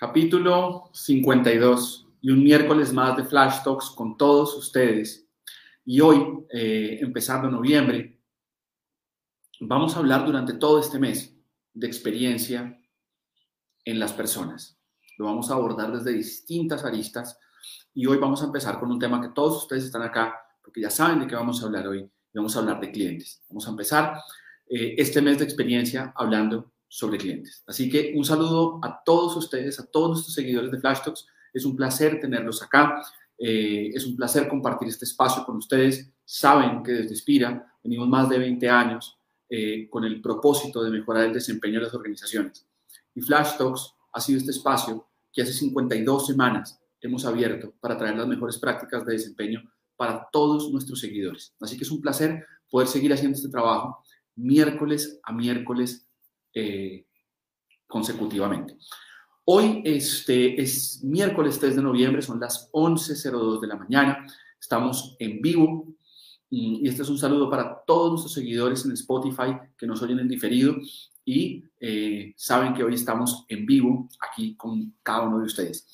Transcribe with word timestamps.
capítulo 0.00 0.88
52 0.94 2.08
y 2.22 2.30
un 2.30 2.42
miércoles 2.42 2.90
más 2.90 3.18
de 3.18 3.24
Flash 3.24 3.62
Talks 3.62 3.90
con 3.90 4.16
todos 4.16 4.56
ustedes. 4.56 5.28
Y 5.84 6.00
hoy, 6.00 6.46
eh, 6.54 7.00
empezando 7.02 7.50
noviembre, 7.50 8.18
vamos 9.60 9.94
a 9.94 9.98
hablar 9.98 10.24
durante 10.24 10.54
todo 10.54 10.80
este 10.80 10.98
mes 10.98 11.36
de 11.74 11.86
experiencia 11.86 12.80
en 13.84 14.00
las 14.00 14.14
personas. 14.14 14.80
Lo 15.18 15.26
vamos 15.26 15.50
a 15.50 15.54
abordar 15.54 15.92
desde 15.92 16.16
distintas 16.16 16.82
aristas 16.82 17.38
y 17.92 18.06
hoy 18.06 18.16
vamos 18.16 18.40
a 18.40 18.46
empezar 18.46 18.80
con 18.80 18.90
un 18.90 18.98
tema 18.98 19.20
que 19.20 19.34
todos 19.34 19.64
ustedes 19.64 19.84
están 19.84 20.00
acá 20.00 20.34
porque 20.62 20.80
ya 20.80 20.88
saben 20.88 21.20
de 21.20 21.26
qué 21.26 21.34
vamos 21.34 21.62
a 21.62 21.66
hablar 21.66 21.86
hoy. 21.86 22.10
Vamos 22.32 22.56
a 22.56 22.60
hablar 22.60 22.80
de 22.80 22.90
clientes. 22.90 23.42
Vamos 23.50 23.66
a 23.66 23.70
empezar 23.70 24.14
eh, 24.66 24.94
este 24.96 25.20
mes 25.20 25.36
de 25.36 25.44
experiencia 25.44 26.10
hablando 26.16 26.72
sobre 26.90 27.18
clientes. 27.18 27.62
Así 27.68 27.88
que 27.88 28.12
un 28.16 28.24
saludo 28.24 28.80
a 28.82 29.00
todos 29.04 29.36
ustedes, 29.36 29.78
a 29.78 29.86
todos 29.86 30.10
nuestros 30.10 30.34
seguidores 30.34 30.72
de 30.72 30.80
Flash 30.80 31.02
Talks. 31.04 31.24
Es 31.54 31.64
un 31.64 31.76
placer 31.76 32.18
tenerlos 32.20 32.62
acá. 32.64 33.00
Eh, 33.38 33.90
es 33.94 34.04
un 34.04 34.16
placer 34.16 34.48
compartir 34.48 34.88
este 34.88 35.04
espacio 35.04 35.44
con 35.44 35.56
ustedes. 35.56 36.10
Saben 36.24 36.82
que 36.82 36.90
desde 36.92 37.10
Inspira 37.10 37.74
venimos 37.82 38.08
más 38.08 38.28
de 38.28 38.40
20 38.40 38.68
años 38.68 39.16
eh, 39.48 39.88
con 39.88 40.04
el 40.04 40.20
propósito 40.20 40.82
de 40.82 40.90
mejorar 40.90 41.26
el 41.26 41.32
desempeño 41.32 41.78
de 41.78 41.86
las 41.86 41.94
organizaciones. 41.94 42.66
Y 43.14 43.20
Flash 43.20 43.56
Talks 43.56 43.94
ha 44.12 44.20
sido 44.20 44.38
este 44.38 44.50
espacio 44.50 45.06
que 45.32 45.42
hace 45.42 45.52
52 45.52 46.26
semanas 46.26 46.80
hemos 47.00 47.24
abierto 47.24 47.72
para 47.80 47.96
traer 47.96 48.16
las 48.16 48.26
mejores 48.26 48.58
prácticas 48.58 49.06
de 49.06 49.12
desempeño 49.12 49.62
para 49.96 50.28
todos 50.32 50.72
nuestros 50.72 50.98
seguidores. 50.98 51.54
Así 51.60 51.76
que 51.76 51.84
es 51.84 51.90
un 51.92 52.00
placer 52.00 52.44
poder 52.68 52.88
seguir 52.88 53.12
haciendo 53.12 53.36
este 53.36 53.48
trabajo 53.48 54.02
miércoles 54.34 55.20
a 55.22 55.32
miércoles 55.32 56.09
eh, 56.54 57.06
consecutivamente. 57.86 58.76
Hoy 59.44 59.82
este, 59.84 60.60
es 60.60 61.02
miércoles 61.02 61.58
3 61.58 61.76
de 61.76 61.82
noviembre, 61.82 62.22
son 62.22 62.38
las 62.38 62.70
11.02 62.72 63.60
de 63.60 63.66
la 63.66 63.76
mañana, 63.76 64.26
estamos 64.60 65.16
en 65.18 65.40
vivo 65.40 65.86
y 66.48 66.86
este 66.86 67.02
es 67.02 67.08
un 67.08 67.18
saludo 67.18 67.48
para 67.48 67.82
todos 67.86 68.10
nuestros 68.10 68.34
seguidores 68.34 68.84
en 68.84 68.92
Spotify 68.92 69.56
que 69.76 69.86
nos 69.86 70.02
oyen 70.02 70.18
en 70.20 70.28
diferido 70.28 70.76
y 71.24 71.64
eh, 71.80 72.32
saben 72.36 72.74
que 72.74 72.84
hoy 72.84 72.94
estamos 72.94 73.44
en 73.48 73.66
vivo 73.66 74.08
aquí 74.20 74.56
con 74.56 74.94
cada 75.02 75.22
uno 75.22 75.38
de 75.38 75.46
ustedes. 75.46 75.86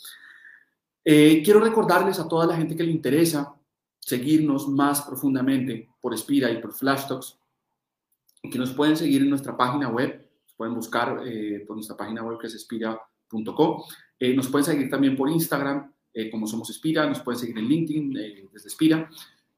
Eh, 1.04 1.42
quiero 1.44 1.60
recordarles 1.60 2.18
a 2.18 2.26
toda 2.26 2.46
la 2.46 2.56
gente 2.56 2.74
que 2.74 2.82
le 2.82 2.90
interesa 2.90 3.54
seguirnos 4.00 4.68
más 4.68 5.02
profundamente 5.02 5.88
por 6.00 6.16
Spira 6.16 6.50
y 6.50 6.60
por 6.60 6.72
Flash 6.72 7.06
Talks, 7.06 7.38
que 8.50 8.58
nos 8.58 8.72
pueden 8.72 8.96
seguir 8.96 9.22
en 9.22 9.30
nuestra 9.30 9.56
página 9.56 9.88
web 9.88 10.25
pueden 10.56 10.74
buscar 10.74 11.22
eh, 11.26 11.64
por 11.66 11.76
nuestra 11.76 11.96
página 11.96 12.22
web 12.22 12.38
que 12.38 12.46
es 12.46 12.54
espira.com. 12.54 13.82
Eh, 14.18 14.34
nos 14.34 14.48
pueden 14.48 14.64
seguir 14.64 14.90
también 14.90 15.16
por 15.16 15.30
Instagram, 15.30 15.92
eh, 16.12 16.30
como 16.30 16.46
somos 16.46 16.70
Espira, 16.70 17.06
nos 17.06 17.20
pueden 17.20 17.38
seguir 17.38 17.58
en 17.58 17.66
LinkedIn 17.66 18.12
desde 18.52 18.68
Espira. 18.68 19.10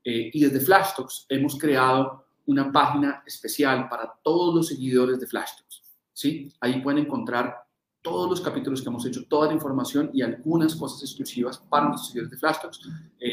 y 0.04 0.40
desde 0.40 0.60
Flash 0.60 0.94
Talks 0.96 1.26
hemos 1.28 1.58
creado 1.58 2.24
una 2.46 2.72
página 2.72 3.22
especial 3.26 3.90
para 3.90 4.10
todos 4.22 4.54
los 4.54 4.68
seguidores 4.68 5.20
de 5.20 5.26
Flash 5.26 5.50
Talks. 5.58 5.82
¿sí? 6.14 6.50
Ahí 6.60 6.80
pueden 6.80 7.04
encontrar 7.04 7.54
todos 8.00 8.30
los 8.30 8.40
capítulos 8.40 8.80
que 8.80 8.88
hemos 8.88 9.04
hecho, 9.04 9.26
toda 9.28 9.48
la 9.48 9.52
información 9.52 10.10
y 10.14 10.22
algunas 10.22 10.74
cosas 10.74 11.02
exclusivas 11.02 11.58
para 11.58 11.88
nuestros 11.88 12.08
seguidores 12.08 12.30
de 12.30 12.38
Flash 12.38 12.56
Talks. 12.62 12.80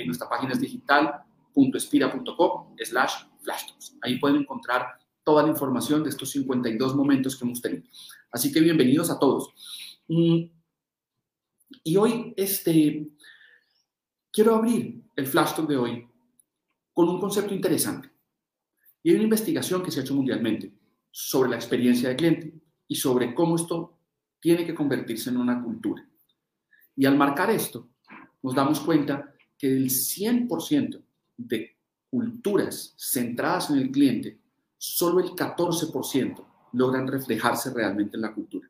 nuestra 0.06 0.28
página 0.28 0.52
es 0.52 0.60
digital.espira.com 0.60 2.76
slash 2.84 3.14
Flash 3.40 3.68
Talks. 3.68 3.96
Ahí 4.02 4.20
pueden 4.20 4.42
encontrar 4.42 5.00
toda 5.26 5.44
la 5.44 5.50
información 5.50 6.04
de 6.04 6.10
estos 6.10 6.30
52 6.30 6.96
momentos 6.96 7.36
que 7.36 7.44
hemos 7.44 7.60
tenido. 7.60 7.84
Así 8.32 8.52
que 8.54 8.62
bienvenidos 8.62 9.10
a 9.10 9.20
todos. 9.20 9.54
Mm, 10.08 10.44
y 11.84 11.98
hoy 11.98 12.34
este, 12.38 13.10
quiero 14.32 14.56
abrir 14.56 15.04
el 15.16 15.28
flash 15.28 15.56
talk 15.56 15.68
de 15.68 15.78
hoy 15.78 16.08
con 16.94 17.10
un 17.10 17.20
concepto 17.20 17.54
interesante. 17.54 18.10
Y 19.02 19.10
hay 19.10 19.16
una 19.16 19.26
investigación 19.26 19.84
que 19.84 19.92
se 19.92 20.00
ha 20.00 20.04
hecho 20.04 20.16
mundialmente 20.16 20.72
sobre 21.12 21.50
la 21.50 21.56
experiencia 21.56 22.10
de 22.10 22.16
cliente 22.16 22.54
y 22.88 22.96
sobre 22.96 23.34
cómo 23.34 23.56
esto 23.56 23.98
tiene 24.40 24.66
que 24.66 24.76
convertirse 24.76 25.32
en 25.32 25.38
una 25.38 25.62
cultura. 25.62 26.08
Y 26.96 27.06
al 27.06 27.18
marcar 27.18 27.50
esto, 27.50 27.90
nos 28.44 28.54
damos 28.54 28.80
cuenta 28.80 29.34
que 29.58 29.68
el 29.68 29.90
100% 29.90 31.02
de 31.38 31.78
culturas 32.12 32.94
centradas 32.98 33.72
en 33.72 33.78
el 33.78 33.92
cliente 33.92 34.45
solo 34.78 35.20
el 35.20 35.32
14% 35.32 36.46
logran 36.74 37.08
reflejarse 37.08 37.74
realmente 37.74 38.18
en 38.18 38.22
la 38.22 38.34
cultura. 38.34 38.70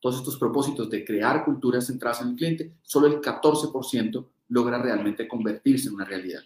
Todos 0.00 0.16
estos 0.16 0.38
propósitos 0.38 0.90
de 0.90 1.04
crear 1.04 1.44
culturas 1.44 1.86
centradas 1.86 2.20
en 2.20 2.28
el 2.28 2.36
cliente, 2.36 2.76
solo 2.82 3.06
el 3.06 3.20
14% 3.20 4.26
logra 4.48 4.80
realmente 4.80 5.26
convertirse 5.26 5.88
en 5.88 5.94
una 5.94 6.04
realidad. 6.04 6.42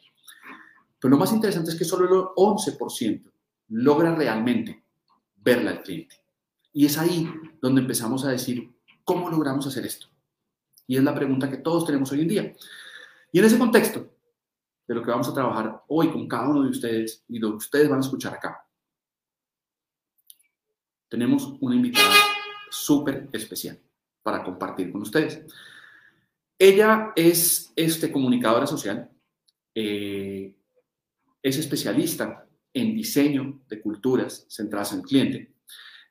Pero 0.99 1.11
lo 1.11 1.19
más 1.19 1.33
interesante 1.33 1.71
es 1.71 1.77
que 1.77 1.85
solo 1.85 2.05
el 2.05 2.11
11% 2.37 3.23
logra 3.69 4.15
realmente 4.15 4.85
verla 5.37 5.71
al 5.73 5.83
cliente. 5.83 6.17
Y 6.73 6.87
es 6.87 6.99
ahí 6.99 7.29
donde 7.61 7.81
empezamos 7.81 8.25
a 8.25 8.31
decir, 8.31 8.71
¿cómo 9.05 9.29
logramos 9.31 9.67
hacer 9.67 9.85
esto? 9.85 10.07
Y 10.87 10.97
es 10.97 11.03
la 11.03 11.15
pregunta 11.15 11.51
que 11.51 11.57
todos 11.57 11.85
tenemos 11.85 12.13
hoy 12.13 12.23
en 12.23 12.29
día. 12.29 12.55
Y 13.33 13.39
en 13.39 13.45
ese 13.45 13.59
contexto 13.59 14.09
de 14.87 14.95
lo 14.95 15.03
que 15.03 15.11
vamos 15.11 15.29
a 15.29 15.35
trabajar 15.35 15.83
hoy 15.89 16.11
con 16.11 16.27
cada 16.27 16.49
uno 16.49 16.63
de 16.63 16.71
ustedes 16.71 17.25
y 17.29 17.39
lo 17.39 17.51
que 17.51 17.57
ustedes 17.57 17.89
van 17.89 17.99
a 17.99 18.03
escuchar 18.03 18.35
acá, 18.35 18.67
tenemos 21.11 21.53
una 21.61 21.75
invitada 21.75 22.15
súper 22.71 23.29
especial 23.33 23.79
para 24.23 24.43
compartir 24.43 24.91
con 24.91 25.03
ustedes. 25.03 25.45
Ella 26.59 27.13
es 27.17 27.73
este, 27.75 28.13
comunicadora 28.13 28.67
social, 28.67 29.11
eh, 29.75 30.55
es 31.43 31.59
especialista 31.59 32.47
en 32.73 32.95
diseño 32.95 33.61
de 33.69 33.81
culturas 33.81 34.47
centradas 34.49 34.93
en 34.93 35.01
el 35.01 35.05
cliente. 35.05 35.55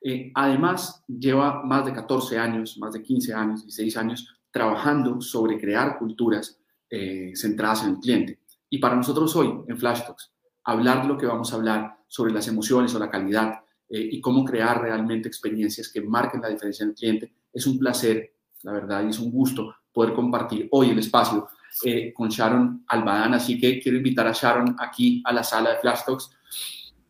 Eh, 0.02 0.30
además, 0.34 1.02
lleva 1.06 1.62
más 1.62 1.86
de 1.86 1.92
14 1.92 2.38
años, 2.38 2.76
más 2.78 2.92
de 2.92 3.02
15 3.02 3.32
años, 3.32 3.62
16 3.62 3.96
años 3.96 4.36
trabajando 4.50 5.20
sobre 5.20 5.58
crear 5.58 5.98
culturas 5.98 6.60
eh, 6.90 7.32
centradas 7.34 7.84
en 7.84 7.90
el 7.90 7.98
cliente. 7.98 8.40
Y 8.68 8.78
para 8.78 8.96
nosotros 8.96 9.34
hoy, 9.36 9.62
en 9.68 9.78
Flash 9.78 10.02
Talks, 10.04 10.32
hablar 10.64 11.02
de 11.02 11.08
lo 11.08 11.16
que 11.16 11.26
vamos 11.26 11.52
a 11.52 11.56
hablar 11.56 11.96
sobre 12.08 12.32
las 12.32 12.48
emociones 12.48 12.94
o 12.94 12.98
la 12.98 13.10
calidad 13.10 13.60
eh, 13.92 14.08
y 14.12 14.20
cómo 14.20 14.44
crear 14.44 14.80
realmente 14.80 15.26
experiencias 15.26 15.88
que 15.88 16.00
marquen 16.00 16.40
la 16.40 16.48
diferencia 16.48 16.84
en 16.84 16.90
el 16.90 16.94
cliente. 16.94 17.32
Es 17.52 17.66
un 17.66 17.76
placer, 17.76 18.34
la 18.62 18.72
verdad, 18.72 19.04
y 19.04 19.08
es 19.08 19.18
un 19.18 19.32
gusto 19.32 19.74
poder 19.92 20.14
compartir 20.14 20.68
hoy 20.70 20.90
el 20.90 20.98
espacio 21.00 21.48
eh, 21.84 22.12
con 22.14 22.28
Sharon 22.28 22.84
Albadán. 22.86 23.34
Así 23.34 23.60
que 23.60 23.80
quiero 23.80 23.98
invitar 23.98 24.28
a 24.28 24.32
Sharon 24.32 24.76
aquí 24.78 25.20
a 25.24 25.32
la 25.32 25.42
sala 25.42 25.70
de 25.70 25.78
Flash 25.78 26.04
Talks. 26.06 26.30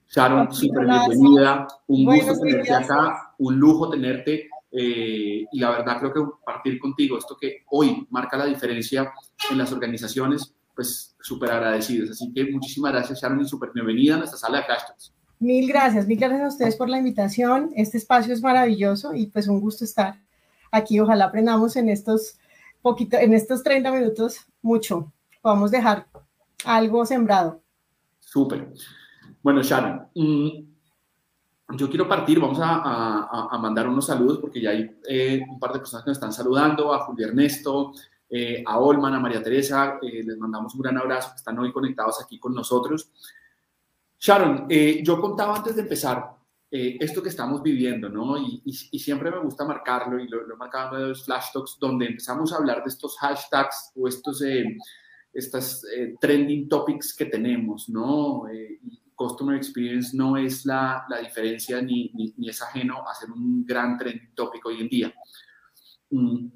Sharon, 0.09 0.51
súper 0.53 0.87
bienvenida. 0.87 1.67
Un 1.87 2.05
gusto 2.07 2.41
tenerte 2.41 2.73
acá, 2.73 3.35
un 3.39 3.59
lujo 3.59 3.91
tenerte. 3.91 4.49
Eh, 4.73 5.45
y 5.53 5.59
la 5.59 5.71
verdad 5.71 5.99
creo 5.99 6.13
que 6.15 6.21
compartir 6.21 6.79
contigo 6.79 7.19
esto 7.19 7.37
que 7.37 7.65
hoy 7.71 8.07
marca 8.09 8.39
la 8.39 8.47
diferencia 8.47 9.13
en 9.51 9.59
las 9.59 9.71
organizaciones, 9.71 10.55
pues 10.75 11.15
súper 11.21 11.51
agradecidos. 11.51 12.13
Así 12.13 12.33
que 12.33 12.51
muchísimas 12.51 12.93
gracias 12.93 13.21
Sharon 13.21 13.43
y 13.43 13.49
súper 13.49 13.71
bienvenida 13.75 14.15
a 14.15 14.19
nuestra 14.19 14.39
sala 14.39 14.59
de 14.59 14.65
Flash 14.65 14.87
Talks. 14.87 15.20
Mil 15.41 15.67
gracias, 15.67 16.07
mil 16.07 16.19
gracias 16.19 16.43
a 16.43 16.49
ustedes 16.49 16.77
por 16.77 16.91
la 16.91 16.99
invitación. 16.99 17.71
Este 17.75 17.97
espacio 17.97 18.35
es 18.35 18.43
maravilloso 18.43 19.15
y 19.15 19.29
pues 19.29 19.49
un 19.49 19.59
gusto 19.59 19.85
estar 19.85 20.21
aquí. 20.71 21.01
Ojalá 21.01 21.25
aprendamos 21.25 21.77
en 21.77 21.89
estos 21.89 22.39
poquito, 22.83 23.17
en 23.17 23.33
estos 23.33 23.63
30 23.63 23.91
minutos 23.91 24.47
mucho. 24.61 25.11
Podamos 25.41 25.71
dejar 25.71 26.07
algo 26.67 27.07
sembrado. 27.07 27.63
Súper. 28.19 28.71
Bueno, 29.43 29.63
Sharon, 29.63 30.09
mm, 30.15 30.49
yo 31.79 31.89
quiero 31.89 32.07
partir, 32.07 32.39
vamos 32.39 32.59
a, 32.61 33.59
mandar 33.59 33.89
unos 33.89 34.05
saludos 34.05 34.41
porque 34.41 34.61
ya 34.61 34.71
hay 34.71 34.95
eh, 35.09 35.41
un 35.49 35.59
par 35.59 35.73
de 35.73 35.79
personas 35.79 36.05
que 36.05 36.11
nos 36.11 36.19
están 36.19 36.35
saludando, 36.35 36.93
a 36.93 36.99
Julio 37.07 37.29
Ernesto, 37.29 37.93
eh, 38.29 38.63
a 38.67 38.79
Olman, 38.79 39.15
a 39.15 39.21
María 39.21 39.43
Teresa, 39.43 39.99
eh, 40.03 40.23
les 40.23 40.37
mandamos 40.37 40.75
un 40.75 40.83
gran 40.83 40.99
abrazo, 40.99 41.33
están 41.35 41.59
hoy 41.59 41.73
conectados 41.73 42.23
aquí 42.23 42.39
con 42.39 42.55
nosotros. 42.55 43.11
Sharon, 44.21 44.67
eh, 44.69 45.01
yo 45.03 45.19
contaba 45.19 45.57
antes 45.57 45.75
de 45.75 45.83
empezar 45.83 46.37
eh, 46.71 46.99
esto 47.01 47.23
que 47.23 47.31
estamos 47.31 47.63
viviendo, 47.63 48.11
¿no? 48.11 48.37
Y, 48.37 48.73
siempre 48.99 49.31
me 49.31 49.41
gusta 49.41 49.65
marcarlo 49.65 50.21
y 50.21 50.29
lo, 50.29 50.47
lo 50.47 50.55
he 50.55 50.59
marcado 50.59 50.99
en 50.99 51.09
los 51.09 51.25
flash 51.25 51.47
talks 51.55 51.79
donde 51.81 52.07
empezamos 52.07 52.53
a 52.53 52.57
hablar 52.57 52.85
de 52.85 52.91
estos 52.91 53.17
hashtags 53.19 53.93
o 53.97 54.07
estos 54.07 54.43
eh, 54.43 54.77
estas 55.33 55.85
trending 56.21 56.69
topics 56.69 57.15
que 57.15 57.27
tenemos, 57.27 57.89
¿no? 57.89 58.45
customer 59.15 59.55
experience 59.55 60.17
no 60.17 60.37
es 60.37 60.65
la, 60.65 61.05
la 61.09 61.19
diferencia 61.19 61.81
ni, 61.83 62.11
ni, 62.15 62.49
es 62.49 62.63
ajeno 62.63 63.07
a 63.07 63.15
ser 63.15 63.31
un 63.31 63.65
gran 63.67 63.99
trending 63.99 64.35
topic 64.35 64.65
hoy 64.65 64.81
en 64.81 64.89
día. 64.89 65.15
Mm, 66.11 66.49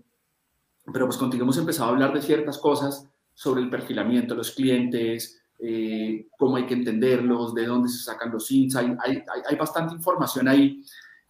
pero 0.92 1.06
pues 1.06 1.18
contigo 1.18 1.44
hemos 1.44 1.58
empezado 1.58 1.90
a 1.90 1.92
hablar 1.92 2.14
de 2.14 2.22
ciertas 2.22 2.58
cosas 2.58 3.08
sobre 3.34 3.60
el 3.60 3.70
perfilamiento 3.70 4.34
de 4.34 4.38
los 4.38 4.52
clientes, 4.52 5.43
eh, 5.58 6.26
cómo 6.38 6.56
hay 6.56 6.66
que 6.66 6.74
entenderlos, 6.74 7.54
de 7.54 7.66
dónde 7.66 7.88
se 7.88 7.98
sacan 7.98 8.30
los 8.32 8.50
insights. 8.50 8.96
Hay, 9.04 9.12
hay, 9.12 9.42
hay 9.48 9.56
bastante 9.56 9.94
información 9.94 10.48
ahí. 10.48 10.82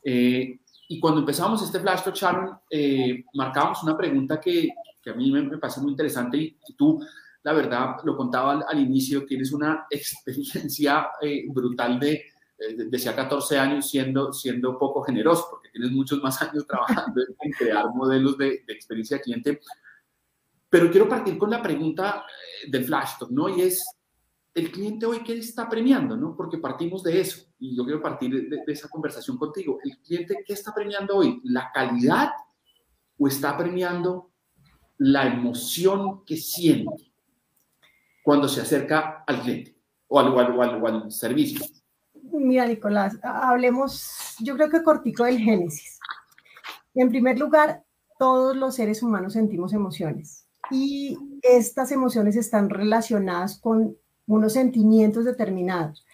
Eh, 0.02 0.58
y 0.88 1.00
cuando 1.00 1.20
empezamos 1.20 1.62
este 1.62 1.80
Flash 1.80 2.02
Talk, 2.02 2.14
Sharon, 2.14 2.58
eh, 2.70 3.24
marcábamos 3.34 3.82
una 3.82 3.96
pregunta 3.96 4.40
que, 4.40 4.68
que 5.02 5.10
a 5.10 5.14
mí 5.14 5.30
me, 5.30 5.42
me, 5.42 5.58
parece 5.58 5.80
muy 5.80 5.92
interesante 5.92 6.36
y, 6.36 6.56
tú, 6.76 7.00
la 7.42 7.52
verdad, 7.52 7.96
lo 8.04 8.16
contaba 8.16 8.52
al, 8.52 8.64
al 8.68 8.80
inicio, 8.80 9.24
tienes 9.24 9.52
una 9.52 9.86
experiencia 9.90 11.08
eh, 11.22 11.44
brutal 11.48 11.98
de, 11.98 12.24
decía 12.88 13.14
14 13.14 13.58
años 13.58 13.88
siendo, 13.88 14.32
siendo 14.32 14.78
poco 14.78 15.02
generoso, 15.02 15.48
porque 15.50 15.70
tienes 15.70 15.90
muchos 15.90 16.22
más 16.22 16.40
años 16.42 16.66
trabajando 16.66 17.22
en 17.40 17.52
crear 17.52 17.86
modelos 17.94 18.36
de, 18.36 18.62
de 18.66 18.72
experiencia 18.72 19.16
de 19.16 19.22
cliente. 19.22 19.60
Pero 20.68 20.90
quiero 20.90 21.08
partir 21.08 21.38
con 21.38 21.50
la 21.50 21.62
pregunta 21.62 22.26
eh, 22.26 22.70
del 22.70 22.84
Flash 22.84 23.18
Talk, 23.18 23.30
¿no? 23.30 23.48
Y 23.48 23.62
es, 23.62 23.86
el 24.54 24.70
cliente 24.70 25.04
hoy 25.04 25.22
qué 25.24 25.36
está 25.36 25.68
premiando, 25.68 26.16
¿no? 26.16 26.36
Porque 26.36 26.58
partimos 26.58 27.02
de 27.02 27.20
eso 27.20 27.44
y 27.58 27.76
yo 27.76 27.84
quiero 27.84 28.00
partir 28.00 28.48
de, 28.48 28.62
de, 28.64 28.72
esa 28.72 28.88
conversación 28.88 29.36
contigo. 29.36 29.78
¿El 29.82 29.98
cliente 29.98 30.44
qué 30.46 30.52
está 30.52 30.72
premiando 30.72 31.16
hoy? 31.16 31.40
¿La 31.44 31.70
calidad 31.72 32.30
o 33.18 33.26
está 33.26 33.56
premiando 33.56 34.30
la 34.98 35.26
emoción 35.26 36.24
que 36.24 36.36
siente 36.36 37.12
cuando 38.22 38.48
se 38.48 38.60
acerca 38.60 39.24
al 39.26 39.42
cliente 39.42 39.76
o 40.06 40.20
al, 40.20 40.38
al, 40.38 40.60
al, 40.60 40.82
o 40.82 40.86
al 40.86 41.10
servicio? 41.10 41.64
Mira, 42.14 42.66
Nicolás, 42.66 43.18
hablemos, 43.22 44.36
yo 44.40 44.54
creo 44.54 44.70
que 44.70 44.82
cortico 44.82 45.24
del 45.24 45.38
génesis. 45.38 45.98
En 46.94 47.08
primer 47.08 47.38
lugar, 47.38 47.84
todos 48.18 48.56
los 48.56 48.76
seres 48.76 49.02
humanos 49.02 49.32
sentimos 49.32 49.72
emociones 49.72 50.48
y 50.70 51.18
estas 51.42 51.90
emociones 51.90 52.36
están 52.36 52.70
relacionadas 52.70 53.58
con 53.60 53.96
unos 54.26 54.52
sentimientos 54.52 55.24
determinados. 55.24 56.04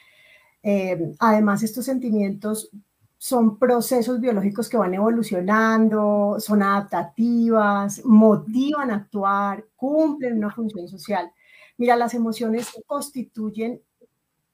Eh, 0.62 1.14
además, 1.18 1.62
estos 1.62 1.84
sentimientos 1.84 2.70
son 3.18 3.58
procesos 3.58 4.18
biológicos 4.18 4.68
que 4.68 4.78
van 4.78 4.94
evolucionando, 4.94 6.36
son 6.38 6.62
adaptativas, 6.62 8.02
motivan 8.04 8.90
a 8.90 8.96
actuar, 8.96 9.66
cumplen 9.76 10.38
una 10.38 10.50
función 10.50 10.88
social. 10.88 11.30
Mira, 11.76 11.96
las 11.96 12.14
emociones 12.14 12.68
constituyen 12.86 13.82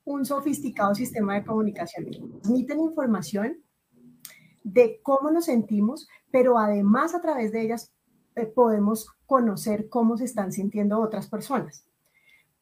un 0.05 0.25
sofisticado 0.25 0.95
sistema 0.95 1.35
de 1.35 1.45
comunicación. 1.45 2.07
Transmiten 2.11 2.81
información 2.81 3.59
de 4.65 5.01
cómo 5.03 5.31
nos 5.31 5.45
sentimos, 5.45 6.09
pero 6.33 6.59
además 6.59 7.15
a 7.15 7.21
través 7.21 7.53
de 7.53 7.63
ellas 7.63 7.93
eh, 8.35 8.47
podemos 8.47 9.09
conocer 9.27 9.89
cómo 9.89 10.17
se 10.17 10.25
están 10.25 10.51
sintiendo 10.51 11.01
otras 11.01 11.29
personas. 11.29 11.85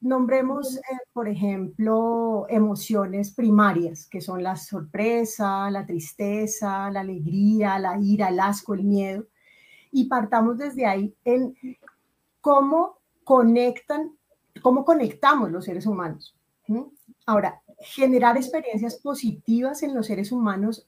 Nombremos, 0.04 0.76
eh, 0.76 0.80
por 1.14 1.30
ejemplo, 1.30 2.44
emociones 2.50 3.30
primarias, 3.30 4.06
que 4.06 4.20
son 4.20 4.42
la 4.42 4.54
sorpresa, 4.54 5.70
la 5.70 5.86
tristeza, 5.86 6.90
la 6.90 7.00
alegría, 7.00 7.78
la 7.78 7.98
ira, 7.98 8.28
el 8.28 8.38
asco, 8.38 8.74
el 8.74 8.84
miedo, 8.84 9.24
y 9.90 10.04
partamos 10.04 10.58
desde 10.58 10.84
ahí 10.84 11.14
en 11.24 11.56
cómo 12.42 12.98
conectan, 13.24 14.12
cómo 14.60 14.84
conectamos 14.84 15.50
los 15.50 15.64
seres 15.64 15.86
humanos. 15.86 16.36
Ahora, 17.24 17.62
generar 17.80 18.36
experiencias 18.36 18.96
positivas 18.96 19.82
en 19.82 19.94
los 19.94 20.06
seres 20.06 20.32
humanos 20.32 20.86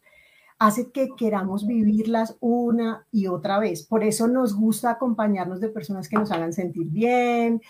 hace 0.59 0.91
que 0.91 1.09
queramos 1.17 1.67
vivirlas 1.67 2.37
una 2.41 3.07
y 3.11 3.29
otra 3.29 3.59
vez. 3.59 3.83
Por 3.87 4.05
eso 4.05 4.29
nos 4.29 4.55
gusta 4.55 4.91
acompañarnos 4.91 5.61
de 5.62 5.71
personas 5.71 6.07
que 6.07 6.17
nos 6.17 6.31
hagan 6.31 6.53
sentir 6.53 6.89
bien, 6.89 7.62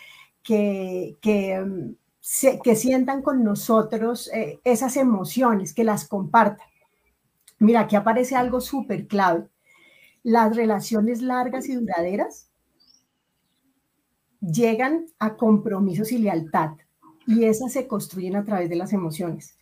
que, 0.47 1.19
que, 1.21 1.61
mm, 1.61 1.97
se, 2.21 2.61
que 2.61 2.77
sientan 2.77 3.21
con 3.21 3.43
nosotros 3.43 4.31
eh, 4.33 4.61
esas 4.65 4.97
emociones, 4.97 5.75
que 5.75 5.85
las 5.85 6.09
compartan. 6.09 6.67
Mira, 7.59 7.81
aquí 7.81 7.97
aparece 7.97 8.37
algo 8.37 8.61
súper 8.61 9.07
clave. 9.09 9.49
Las 10.23 10.57
relaciones 10.57 11.21
largas 11.21 11.69
y 11.69 11.75
duraderas 11.75 12.49
llegan 14.41 15.07
a 15.19 15.37
compromisos 15.37 16.13
y 16.13 16.19
lealtad 16.19 16.73
y 17.27 17.45
esas 17.45 17.73
se 17.73 17.89
construyen 17.89 18.37
a 18.37 18.45
través 18.45 18.69
de 18.69 18.77
las 18.77 18.93
emociones. 18.93 19.59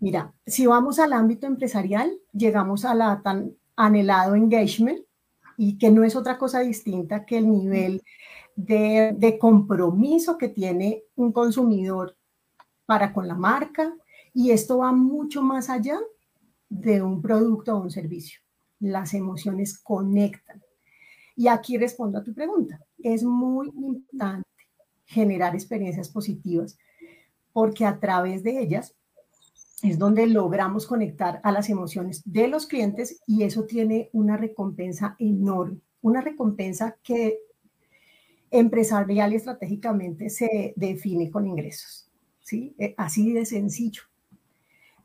Mira, 0.00 0.32
si 0.46 0.66
vamos 0.66 0.98
al 0.98 1.12
ámbito 1.12 1.46
empresarial, 1.46 2.12
llegamos 2.32 2.84
a 2.84 2.94
la 2.94 3.22
tan 3.22 3.52
anhelado 3.76 4.34
engagement 4.34 5.00
y 5.56 5.78
que 5.78 5.90
no 5.92 6.02
es 6.02 6.16
otra 6.16 6.38
cosa 6.38 6.60
distinta 6.60 7.24
que 7.24 7.38
el 7.38 7.50
nivel 7.50 8.02
de, 8.56 9.38
compromiso 9.40 10.38
que 10.38 10.48
tiene 10.48 11.04
un 11.16 11.32
consumidor 11.32 12.16
para 12.86 13.12
con 13.12 13.26
la 13.26 13.34
marca 13.34 13.94
y 14.32 14.50
esto 14.50 14.78
va 14.78 14.92
mucho 14.92 15.42
más 15.42 15.70
allá 15.70 15.98
de 16.68 17.02
un 17.02 17.22
producto 17.22 17.74
o 17.74 17.80
un 17.80 17.90
servicio. 17.90 18.40
Las 18.80 19.14
emociones 19.14 19.78
conectan. 19.78 20.62
Y 21.36 21.48
aquí 21.48 21.76
respondo 21.78 22.18
a 22.18 22.22
tu 22.22 22.34
pregunta. 22.34 22.80
Es 22.98 23.24
muy 23.24 23.68
importante 23.68 24.48
generar 25.04 25.54
experiencias 25.54 26.08
positivas 26.08 26.78
porque 27.52 27.84
a 27.84 27.98
través 27.98 28.42
de 28.42 28.60
ellas 28.60 28.94
es 29.82 29.98
donde 29.98 30.26
logramos 30.26 30.86
conectar 30.86 31.40
a 31.44 31.52
las 31.52 31.68
emociones 31.68 32.22
de 32.24 32.48
los 32.48 32.66
clientes 32.66 33.20
y 33.26 33.42
eso 33.42 33.64
tiene 33.64 34.08
una 34.12 34.36
recompensa 34.36 35.14
enorme, 35.18 35.80
una 36.00 36.20
recompensa 36.20 36.96
que 37.02 37.38
empresarial 38.54 39.32
y 39.32 39.36
estratégicamente 39.36 40.30
se 40.30 40.74
define 40.76 41.28
con 41.28 41.46
ingresos. 41.46 42.08
¿sí? 42.40 42.74
Eh, 42.78 42.94
así 42.96 43.32
de 43.32 43.44
sencillo. 43.44 44.02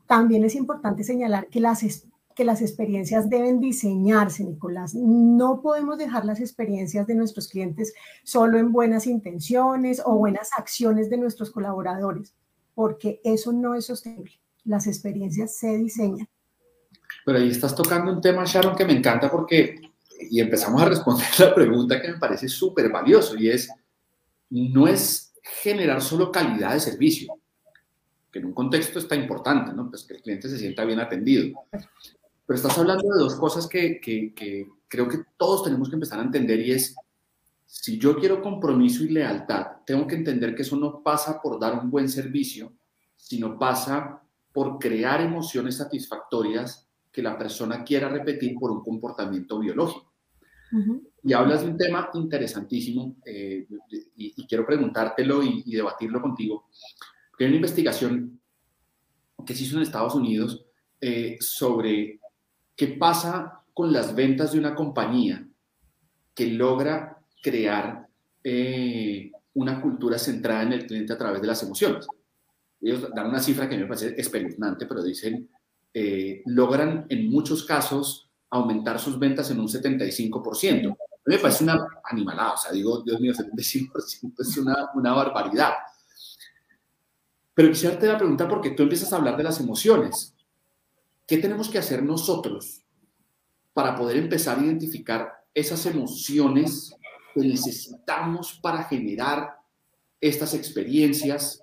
También 0.06 0.44
es 0.44 0.54
importante 0.54 1.02
señalar 1.02 1.48
que 1.48 1.58
las, 1.58 2.06
que 2.36 2.44
las 2.44 2.62
experiencias 2.62 3.28
deben 3.28 3.60
diseñarse, 3.60 4.44
Nicolás. 4.44 4.94
No 4.94 5.60
podemos 5.62 5.98
dejar 5.98 6.24
las 6.24 6.40
experiencias 6.40 7.08
de 7.08 7.16
nuestros 7.16 7.48
clientes 7.48 7.92
solo 8.22 8.56
en 8.56 8.70
buenas 8.70 9.08
intenciones 9.08 10.00
o 10.04 10.16
buenas 10.16 10.50
acciones 10.56 11.10
de 11.10 11.18
nuestros 11.18 11.50
colaboradores, 11.50 12.34
porque 12.74 13.20
eso 13.24 13.52
no 13.52 13.74
es 13.74 13.86
sostenible. 13.86 14.40
Las 14.64 14.86
experiencias 14.86 15.56
se 15.56 15.76
diseñan. 15.76 16.28
Pero 17.26 17.38
ahí 17.38 17.50
estás 17.50 17.74
tocando 17.74 18.12
un 18.12 18.20
tema, 18.20 18.44
Sharon, 18.44 18.76
que 18.76 18.84
me 18.84 18.92
encanta 18.92 19.28
porque 19.28 19.89
y 20.28 20.40
empezamos 20.40 20.80
a 20.82 20.86
responder 20.86 21.26
la 21.38 21.54
pregunta 21.54 22.00
que 22.00 22.12
me 22.12 22.18
parece 22.18 22.48
súper 22.48 22.90
valioso 22.90 23.36
y 23.36 23.48
es, 23.48 23.68
no 24.50 24.86
es 24.86 25.32
generar 25.42 26.02
solo 26.02 26.30
calidad 26.30 26.74
de 26.74 26.80
servicio, 26.80 27.34
que 28.30 28.38
en 28.38 28.46
un 28.46 28.52
contexto 28.52 28.98
está 28.98 29.16
importante, 29.16 29.72
¿no? 29.72 29.88
Pues 29.88 30.04
que 30.04 30.14
el 30.14 30.22
cliente 30.22 30.48
se 30.48 30.58
sienta 30.58 30.84
bien 30.84 31.00
atendido. 31.00 31.60
Pero 31.70 32.56
estás 32.56 32.76
hablando 32.78 33.08
de 33.08 33.18
dos 33.18 33.36
cosas 33.36 33.66
que, 33.66 34.00
que, 34.00 34.34
que 34.34 34.68
creo 34.88 35.08
que 35.08 35.18
todos 35.36 35.64
tenemos 35.64 35.88
que 35.88 35.96
empezar 35.96 36.18
a 36.18 36.24
entender 36.24 36.60
y 36.60 36.72
es, 36.72 36.94
si 37.64 37.98
yo 37.98 38.16
quiero 38.18 38.42
compromiso 38.42 39.04
y 39.04 39.10
lealtad, 39.10 39.66
tengo 39.86 40.06
que 40.06 40.16
entender 40.16 40.54
que 40.54 40.62
eso 40.62 40.76
no 40.76 41.02
pasa 41.02 41.40
por 41.40 41.60
dar 41.60 41.78
un 41.78 41.90
buen 41.90 42.08
servicio, 42.08 42.72
sino 43.16 43.58
pasa 43.58 44.22
por 44.52 44.78
crear 44.78 45.20
emociones 45.20 45.76
satisfactorias 45.76 46.88
que 47.12 47.22
la 47.22 47.38
persona 47.38 47.84
quiera 47.84 48.08
repetir 48.08 48.54
por 48.58 48.70
un 48.70 48.82
comportamiento 48.82 49.58
biológico. 49.58 50.09
Y 51.22 51.32
hablas 51.32 51.62
de 51.62 51.70
un 51.70 51.76
tema 51.76 52.10
interesantísimo 52.14 53.16
eh, 53.26 53.66
y, 54.16 54.34
y, 54.36 54.46
quiero 54.46 54.64
preguntártelo 54.64 55.42
y, 55.42 55.62
y, 55.66 55.74
debatirlo 55.74 56.22
contigo. 56.22 56.68
Hay 57.38 57.46
una 57.46 57.56
investigación 57.56 58.40
que 59.44 59.54
se 59.54 59.64
hizo 59.64 59.76
en 59.76 59.82
Estados 59.82 60.14
Unidos 60.14 60.64
eh, 61.00 61.38
sobre 61.40 62.20
qué 62.76 62.88
pasa 62.88 63.62
con 63.72 63.92
las 63.92 64.14
ventas 64.14 64.52
de 64.52 64.58
una 64.58 64.74
compañía 64.74 65.46
que 66.34 66.46
logra 66.46 67.18
crear 67.42 68.06
eh, 68.44 69.32
una 69.54 69.80
cultura 69.80 70.18
centrada 70.18 70.62
en 70.62 70.72
el 70.74 70.86
cliente 70.86 71.12
a 71.12 71.18
través 71.18 71.40
de 71.40 71.46
las 71.46 71.62
emociones. 71.62 72.06
Ellos 72.80 73.08
dan 73.14 73.28
una 73.28 73.40
cifra 73.40 73.68
que 73.68 73.76
me 73.76 73.86
parece 73.86 74.14
espeluznante, 74.16 74.86
pero 74.86 75.02
dicen, 75.02 75.48
eh, 75.92 76.42
logran 76.46 77.06
en 77.08 77.30
muchos 77.30 77.64
casos 77.64 78.29
aumentar 78.50 78.98
sus 78.98 79.18
ventas 79.18 79.50
en 79.50 79.60
un 79.60 79.68
75%. 79.68 80.96
me 81.24 81.38
parece 81.38 81.64
una 81.64 81.86
animalada, 82.04 82.54
o 82.54 82.56
sea, 82.56 82.72
digo, 82.72 83.02
Dios 83.02 83.20
mío, 83.20 83.32
75% 83.32 84.34
es 84.38 84.56
una, 84.58 84.90
una 84.94 85.12
barbaridad. 85.12 85.74
Pero 87.54 87.68
quisiera 87.68 87.98
te 87.98 88.06
la 88.06 88.18
pregunta 88.18 88.48
porque 88.48 88.70
tú 88.70 88.82
empiezas 88.82 89.12
a 89.12 89.16
hablar 89.16 89.36
de 89.36 89.44
las 89.44 89.60
emociones. 89.60 90.34
¿Qué 91.26 91.38
tenemos 91.38 91.68
que 91.68 91.78
hacer 91.78 92.02
nosotros 92.02 92.82
para 93.72 93.94
poder 93.94 94.16
empezar 94.16 94.58
a 94.58 94.62
identificar 94.62 95.44
esas 95.54 95.86
emociones 95.86 96.96
que 97.34 97.40
necesitamos 97.40 98.58
para 98.60 98.84
generar 98.84 99.56
estas 100.20 100.54
experiencias 100.54 101.62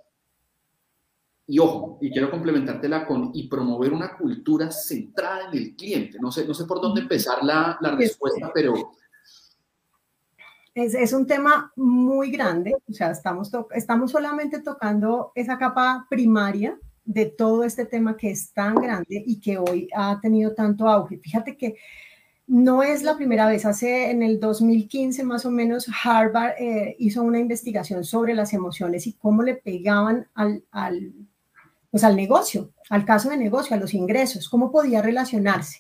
y 1.48 1.60
ojo, 1.60 1.98
y 2.02 2.12
quiero 2.12 2.30
complementártela 2.30 3.08
con 3.08 3.32
y 3.34 3.48
promover 3.48 3.94
una 3.94 4.18
cultura 4.18 4.70
centrada 4.70 5.50
en 5.50 5.58
el 5.58 5.76
cliente. 5.76 6.18
No 6.20 6.30
sé, 6.30 6.46
no 6.46 6.54
sé 6.54 6.66
por 6.66 6.82
dónde 6.82 7.02
empezar 7.02 7.42
la, 7.42 7.78
la 7.80 7.96
respuesta, 7.96 8.52
pero... 8.54 8.74
Es, 10.76 10.94
es, 10.94 11.14
un 11.14 11.26
tema 11.26 11.72
muy 11.76 12.30
grande, 12.30 12.76
o 12.88 12.94
sea, 12.94 13.12
estamos, 13.12 13.50
estamos 13.72 14.12
solamente 14.12 14.62
tocando 14.62 15.32
esa 15.34 15.58
capa 15.58 16.06
primaria 16.08 16.78
de 17.04 17.26
todo 17.26 17.64
este 17.64 17.86
tema 17.86 18.16
que 18.18 18.30
es 18.30 18.52
tan 18.52 18.76
grande 18.76 19.24
y 19.26 19.40
que 19.40 19.58
hoy 19.58 19.88
ha 19.96 20.20
tenido 20.22 20.54
tanto 20.54 20.88
auge. 20.88 21.18
Fíjate 21.18 21.58
que 21.58 21.78
no 22.48 22.84
es 22.84 23.04
la 23.04 23.16
primera 23.16 23.48
vez. 23.48 23.66
Hace 23.66 24.12
en 24.12 24.22
el 24.22 24.40
2015 24.40 25.24
más 25.24 25.46
o 25.46 25.52
menos 25.52 25.88
Harvard 26.04 26.56
eh, 26.60 26.96
hizo 27.00 27.24
una 27.24 27.40
investigación 27.40 28.04
sobre 28.04 28.36
las 28.36 28.54
emociones 28.54 29.08
y 29.08 29.14
cómo 29.14 29.44
le 29.44 29.56
pegaban 29.56 30.28
al, 30.34 30.64
al, 30.72 31.14
pues 31.98 32.04
al 32.04 32.16
negocio, 32.16 32.70
al 32.92 33.06
caso 33.06 33.32
de 33.32 33.38
negocio, 33.38 33.76
a 33.76 33.80
los 33.80 33.96
ingresos, 33.96 34.50
cómo 34.50 34.72
podía 34.72 35.02
relacionarse. 35.02 35.80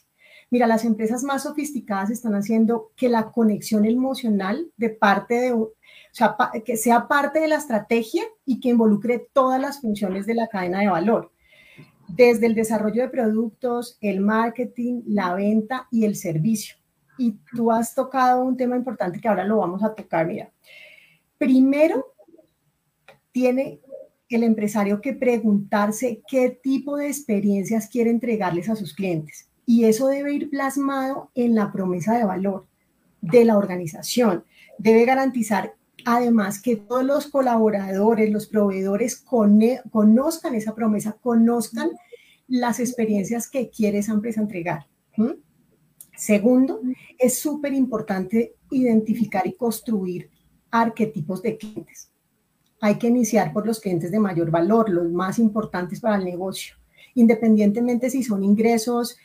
Mira, 0.49 0.65
las 0.65 0.83
empresas 0.83 1.21
más 1.21 1.43
sofisticadas 1.43 2.09
están 2.09 2.33
haciendo 2.33 2.91
que 2.95 3.07
la 3.07 3.29
conexión 3.31 3.85
emocional 3.85 4.71
de 4.77 4.89
parte 4.89 5.35
de, 5.35 5.53
o 5.53 5.73
sea, 6.11 6.35
que 6.65 6.75
sea 6.75 7.07
parte 7.07 7.39
de 7.39 7.49
la 7.49 7.57
estrategia 7.57 8.23
y 8.47 8.59
que 8.59 8.69
involucre 8.69 9.27
todas 9.31 9.61
las 9.61 9.79
funciones 9.79 10.25
de 10.25 10.33
la 10.33 10.47
cadena 10.47 10.79
de 10.79 10.87
valor 10.87 11.31
desde 12.07 12.47
el 12.47 12.55
desarrollo 12.55 13.03
de 13.03 13.09
productos, 13.09 13.99
el 14.01 14.19
marketing, 14.19 15.03
la 15.05 15.35
venta 15.35 15.87
y 15.91 16.05
el 16.05 16.15
servicio. 16.15 16.77
Y 17.19 17.37
tú 17.55 17.71
has 17.71 17.93
tocado 17.93 18.43
un 18.43 18.57
tema 18.57 18.75
importante 18.75 19.21
que 19.21 19.27
ahora 19.27 19.43
lo 19.43 19.57
vamos 19.57 19.83
a 19.83 19.93
tocar. 19.93 20.25
Mira, 20.25 20.51
primero 21.37 22.15
tiene 23.31 23.81
el 24.29 24.43
empresario 24.43 25.01
que 25.01 25.13
preguntarse 25.13 26.21
qué 26.27 26.49
tipo 26.49 26.97
de 26.97 27.07
experiencias 27.07 27.87
quiere 27.87 28.09
entregarles 28.09 28.69
a 28.69 28.75
sus 28.75 28.93
clientes. 28.93 29.49
Y 29.65 29.85
eso 29.85 30.07
debe 30.07 30.33
ir 30.33 30.49
plasmado 30.49 31.31
en 31.35 31.55
la 31.55 31.71
promesa 31.71 32.17
de 32.17 32.25
valor 32.25 32.67
de 33.21 33.45
la 33.45 33.57
organización. 33.57 34.43
Debe 34.77 35.05
garantizar 35.05 35.75
además 36.05 36.61
que 36.61 36.77
todos 36.77 37.03
los 37.03 37.27
colaboradores, 37.27 38.31
los 38.31 38.47
proveedores 38.47 39.17
conozcan 39.17 40.55
esa 40.55 40.73
promesa, 40.73 41.17
conozcan 41.21 41.91
las 42.47 42.79
experiencias 42.79 43.49
que 43.49 43.69
quiere 43.69 43.99
esa 43.99 44.13
empresa 44.13 44.41
entregar. 44.41 44.87
Segundo, 46.15 46.81
es 47.17 47.37
súper 47.39 47.73
importante 47.73 48.55
identificar 48.71 49.45
y 49.45 49.53
construir 49.53 50.29
arquetipos 50.71 51.41
de 51.41 51.57
clientes. 51.57 52.09
Hay 52.81 52.97
que 52.97 53.07
iniciar 53.07 53.53
por 53.53 53.65
los 53.65 53.79
clientes 53.79 54.11
de 54.11 54.19
mayor 54.19 54.51
valor, 54.51 54.89
los 54.89 55.11
más 55.11 55.39
importantes 55.39 55.99
para 55.99 56.17
el 56.17 56.25
negocio, 56.25 56.75
independientemente 57.15 58.09
si 58.09 58.23
son 58.23 58.43
ingresos 58.43 59.17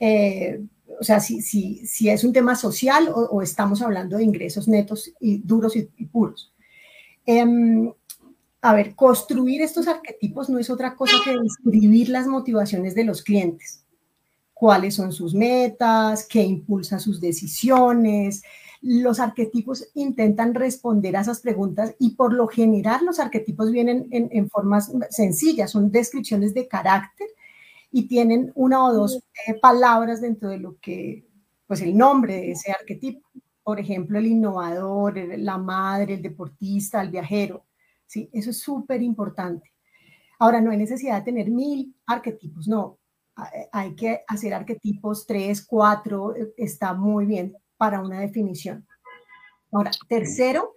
eh, 0.00 0.60
o 1.00 1.04
sea, 1.04 1.20
si, 1.20 1.40
si, 1.40 1.86
si 1.86 2.08
es 2.08 2.24
un 2.24 2.32
tema 2.32 2.56
social 2.56 3.08
o, 3.14 3.42
estamos 3.42 3.82
hablando 3.82 4.16
de 4.16 4.24
ingresos 4.24 4.68
netos 4.68 5.12
y 5.20 5.38
duros 5.38 5.76
y, 5.76 5.82
puros. 6.06 6.52
Em, 7.26 7.92
a 8.60 8.74
ver, 8.74 8.94
construir 8.94 9.62
estos 9.62 9.88
arquetipos 9.88 10.48
no 10.48 10.58
es 10.58 10.70
otra 10.70 10.94
cosa 10.94 11.16
que 11.24 11.36
describir 11.36 12.08
las 12.08 12.26
motivaciones 12.26 12.94
de 12.94 13.04
los 13.04 13.22
clientes. 13.22 13.84
Cuáles 14.52 14.94
son 14.94 15.12
sus 15.12 15.34
metas, 15.34 16.26
qué 16.28 16.42
impulsa 16.42 16.98
sus 16.98 17.20
decisiones. 17.20 18.42
Los 18.86 19.18
arquetipos 19.18 19.88
intentan 19.94 20.54
responder 20.54 21.16
a 21.16 21.22
esas 21.22 21.40
preguntas 21.40 21.94
y 21.98 22.16
por 22.16 22.34
lo 22.34 22.48
general 22.48 23.06
los 23.06 23.18
arquetipos 23.18 23.72
vienen 23.72 24.08
en, 24.10 24.28
en 24.30 24.50
formas 24.50 24.92
sencillas, 25.08 25.70
son 25.70 25.90
descripciones 25.90 26.52
de 26.52 26.68
carácter 26.68 27.28
y 27.90 28.08
tienen 28.08 28.52
una 28.54 28.84
o 28.84 28.92
dos 28.92 29.22
eh, 29.46 29.54
palabras 29.54 30.20
dentro 30.20 30.50
de 30.50 30.58
lo 30.58 30.76
que, 30.80 31.24
pues 31.66 31.80
el 31.80 31.96
nombre 31.96 32.34
de 32.34 32.50
ese 32.50 32.72
arquetipo. 32.72 33.26
Por 33.62 33.80
ejemplo, 33.80 34.18
el 34.18 34.26
innovador, 34.26 35.16
la 35.38 35.56
madre, 35.56 36.14
el 36.14 36.22
deportista, 36.22 37.00
el 37.00 37.10
viajero. 37.10 37.64
¿sí? 38.04 38.28
Eso 38.32 38.50
es 38.50 38.58
súper 38.58 39.00
importante. 39.00 39.72
Ahora, 40.40 40.60
no 40.60 40.72
hay 40.72 40.76
necesidad 40.76 41.20
de 41.20 41.24
tener 41.24 41.50
mil 41.50 41.96
arquetipos, 42.04 42.68
no. 42.68 42.98
Hay 43.72 43.94
que 43.94 44.24
hacer 44.26 44.52
arquetipos, 44.52 45.24
tres, 45.24 45.64
cuatro, 45.64 46.36
eh, 46.36 46.52
está 46.58 46.92
muy 46.92 47.24
bien 47.24 47.56
para 47.84 48.00
una 48.00 48.20
definición. 48.20 48.86
Ahora, 49.70 49.90
tercero, 50.08 50.72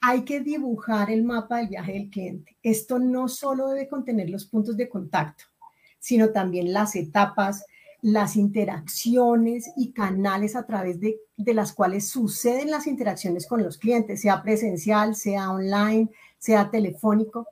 hay 0.00 0.24
que 0.24 0.40
dibujar 0.40 1.08
el 1.08 1.22
mapa 1.22 1.58
del 1.58 1.68
viaje 1.68 1.92
del 1.92 2.10
cliente. 2.10 2.56
Esto 2.64 2.98
no 2.98 3.28
solo 3.28 3.68
debe 3.68 3.86
contener 3.86 4.28
los 4.28 4.44
puntos 4.46 4.76
de 4.76 4.88
contacto, 4.88 5.44
sino 6.00 6.30
también 6.30 6.72
las 6.72 6.96
etapas, 6.96 7.64
las 8.02 8.34
interacciones 8.34 9.70
y 9.76 9.92
canales 9.92 10.56
a 10.56 10.66
través 10.66 10.98
de, 10.98 11.20
las 11.36 11.72
cuales 11.72 12.08
suceden 12.08 12.72
las 12.72 12.88
interacciones 12.88 13.46
con 13.46 13.62
los 13.62 13.78
clientes, 13.78 14.22
sea 14.22 14.42
presencial, 14.42 15.14
sea 15.14 15.52
online, 15.52 16.10
sea 16.38 16.72
telefónico. 16.72 17.46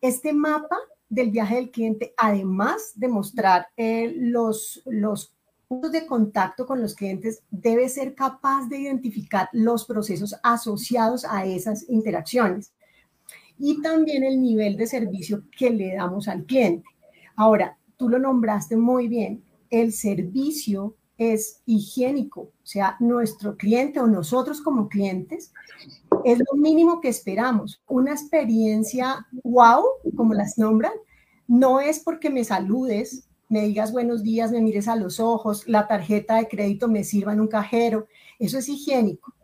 Este 0.00 0.32
mapa 0.32 0.78
del 1.08 1.32
viaje 1.32 1.56
del 1.56 1.72
cliente, 1.72 2.14
además 2.16 2.92
de 2.94 3.08
mostrar 3.08 3.66
eh, 3.76 4.14
los, 4.16 4.82
los 4.86 5.34
puntos 5.72 5.92
de 5.92 6.06
contacto 6.06 6.66
con 6.66 6.82
los 6.82 6.94
clientes, 6.94 7.42
debe 7.50 7.88
ser 7.88 8.14
capaz 8.14 8.68
de 8.68 8.78
identificar 8.78 9.48
los 9.52 9.86
procesos 9.86 10.36
asociados 10.42 11.24
a 11.24 11.46
esas 11.46 11.88
interacciones 11.88 12.74
y 13.58 13.80
también 13.80 14.22
el 14.22 14.42
nivel 14.42 14.76
de 14.76 14.86
servicio 14.86 15.44
que 15.56 15.70
le 15.70 15.94
damos 15.94 16.28
al 16.28 16.44
cliente. 16.44 16.84
Ahora, 17.36 17.78
tú 17.96 18.10
lo 18.10 18.18
nombraste 18.18 18.76
muy 18.76 19.08
bien, 19.08 19.42
el 19.70 19.94
servicio 19.94 20.94
es 21.16 21.62
higiénico, 21.64 22.42
o 22.42 22.52
sea, 22.66 22.96
nuestro 23.00 23.56
cliente 23.56 23.98
o 23.98 24.06
nosotros 24.06 24.60
como 24.60 24.90
clientes 24.90 25.54
es 26.22 26.38
lo 26.38 26.58
mínimo 26.58 27.00
que 27.00 27.08
esperamos. 27.08 27.80
Una 27.88 28.12
experiencia 28.12 29.26
wow, 29.42 29.84
como 30.18 30.34
las 30.34 30.58
nombran, 30.58 30.92
no 31.48 31.80
es 31.80 32.00
porque 32.00 32.28
me 32.28 32.44
saludes, 32.44 33.26
me 33.52 33.60
digas 33.60 33.92
buenos 33.92 34.22
días, 34.22 34.50
me 34.50 34.62
mires 34.62 34.88
a 34.88 34.96
los 34.96 35.20
ojos, 35.20 35.68
la 35.68 35.86
tarjeta 35.86 36.36
de 36.36 36.48
crédito 36.48 36.88
me 36.88 37.04
sirva 37.04 37.34
en 37.34 37.40
un 37.42 37.48
cajero, 37.48 38.06
eso 38.38 38.56
es 38.56 38.66
higiénico. 38.66 39.34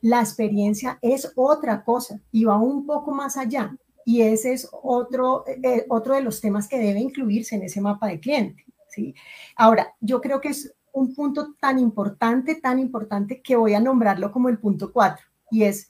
La 0.00 0.20
experiencia 0.20 0.98
es 1.02 1.30
otra 1.36 1.84
cosa 1.84 2.22
y 2.30 2.44
va 2.44 2.56
un 2.56 2.86
poco 2.86 3.12
más 3.12 3.36
allá. 3.36 3.76
Y 4.06 4.22
ese 4.22 4.54
es 4.54 4.66
otro, 4.72 5.44
eh, 5.46 5.84
otro 5.90 6.14
de 6.14 6.22
los 6.22 6.40
temas 6.40 6.66
que 6.66 6.78
debe 6.78 7.00
incluirse 7.00 7.54
en 7.54 7.64
ese 7.64 7.82
mapa 7.82 8.06
de 8.06 8.18
cliente. 8.18 8.64
¿sí? 8.88 9.14
Ahora, 9.56 9.94
yo 10.00 10.22
creo 10.22 10.40
que 10.40 10.48
es 10.48 10.74
un 10.94 11.14
punto 11.14 11.54
tan 11.60 11.78
importante, 11.78 12.54
tan 12.54 12.78
importante 12.78 13.42
que 13.42 13.56
voy 13.56 13.74
a 13.74 13.80
nombrarlo 13.80 14.32
como 14.32 14.48
el 14.48 14.58
punto 14.58 14.90
cuatro, 14.90 15.26
y 15.50 15.64
es 15.64 15.86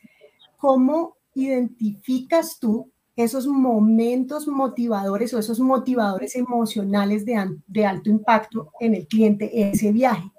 cómo 0.57 1.19
identificas 1.35 2.59
tú 2.59 2.92
esos 3.17 3.47
momentos 3.47 4.49
motivadores 4.49 5.35
o 5.35 5.39
esos 5.39 5.61
motivadores 5.61 6.35
emocionales 6.35 7.25
de, 7.25 7.85
alto 7.87 8.11
impacto 8.11 8.73
en 8.81 8.95
el 8.95 9.07
cliente, 9.07 9.51
en 9.61 9.69
ese 9.69 9.93
viaje. 9.93 10.31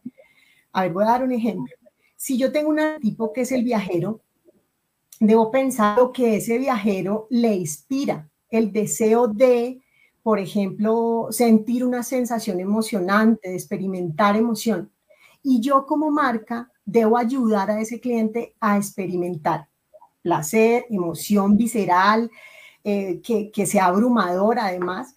A 0.71 0.83
ver, 0.83 0.93
voy 0.93 1.03
a 1.03 1.07
dar 1.07 1.23
un 1.23 1.31
ejemplo. 1.31 1.73
Si 2.15 2.37
yo 2.37 2.51
tengo 2.51 2.69
un 2.69 2.79
tipo 3.01 3.31
que 3.31 3.41
es 3.41 3.51
el 3.51 3.63
viajero, 3.63 4.21
debo 5.19 5.51
pensar 5.51 5.97
lo 5.97 6.11
que 6.11 6.37
ese 6.37 6.57
viajero 6.57 7.27
le 7.29 7.55
inspira, 7.55 8.29
el 8.49 8.71
deseo 8.71 9.27
de, 9.27 9.81
por 10.23 10.39
ejemplo, 10.39 11.27
sentir 11.29 11.85
una 11.85 12.01
sensación 12.01 12.59
emocionante, 12.59 13.49
de 13.49 13.55
experimentar 13.55 14.35
emoción. 14.35 14.91
Y 15.43 15.59
yo 15.59 15.85
como 15.85 16.09
marca 16.09 16.71
debo 16.85 17.17
ayudar 17.17 17.69
a 17.69 17.79
ese 17.79 17.99
cliente 17.99 18.55
a 18.59 18.77
experimentar 18.77 19.67
placer, 20.23 20.85
emoción 20.89 21.57
visceral, 21.57 22.31
eh, 22.83 23.21
que, 23.21 23.65
sea 23.65 23.85
abrumador 23.85 24.59
además. 24.59 25.15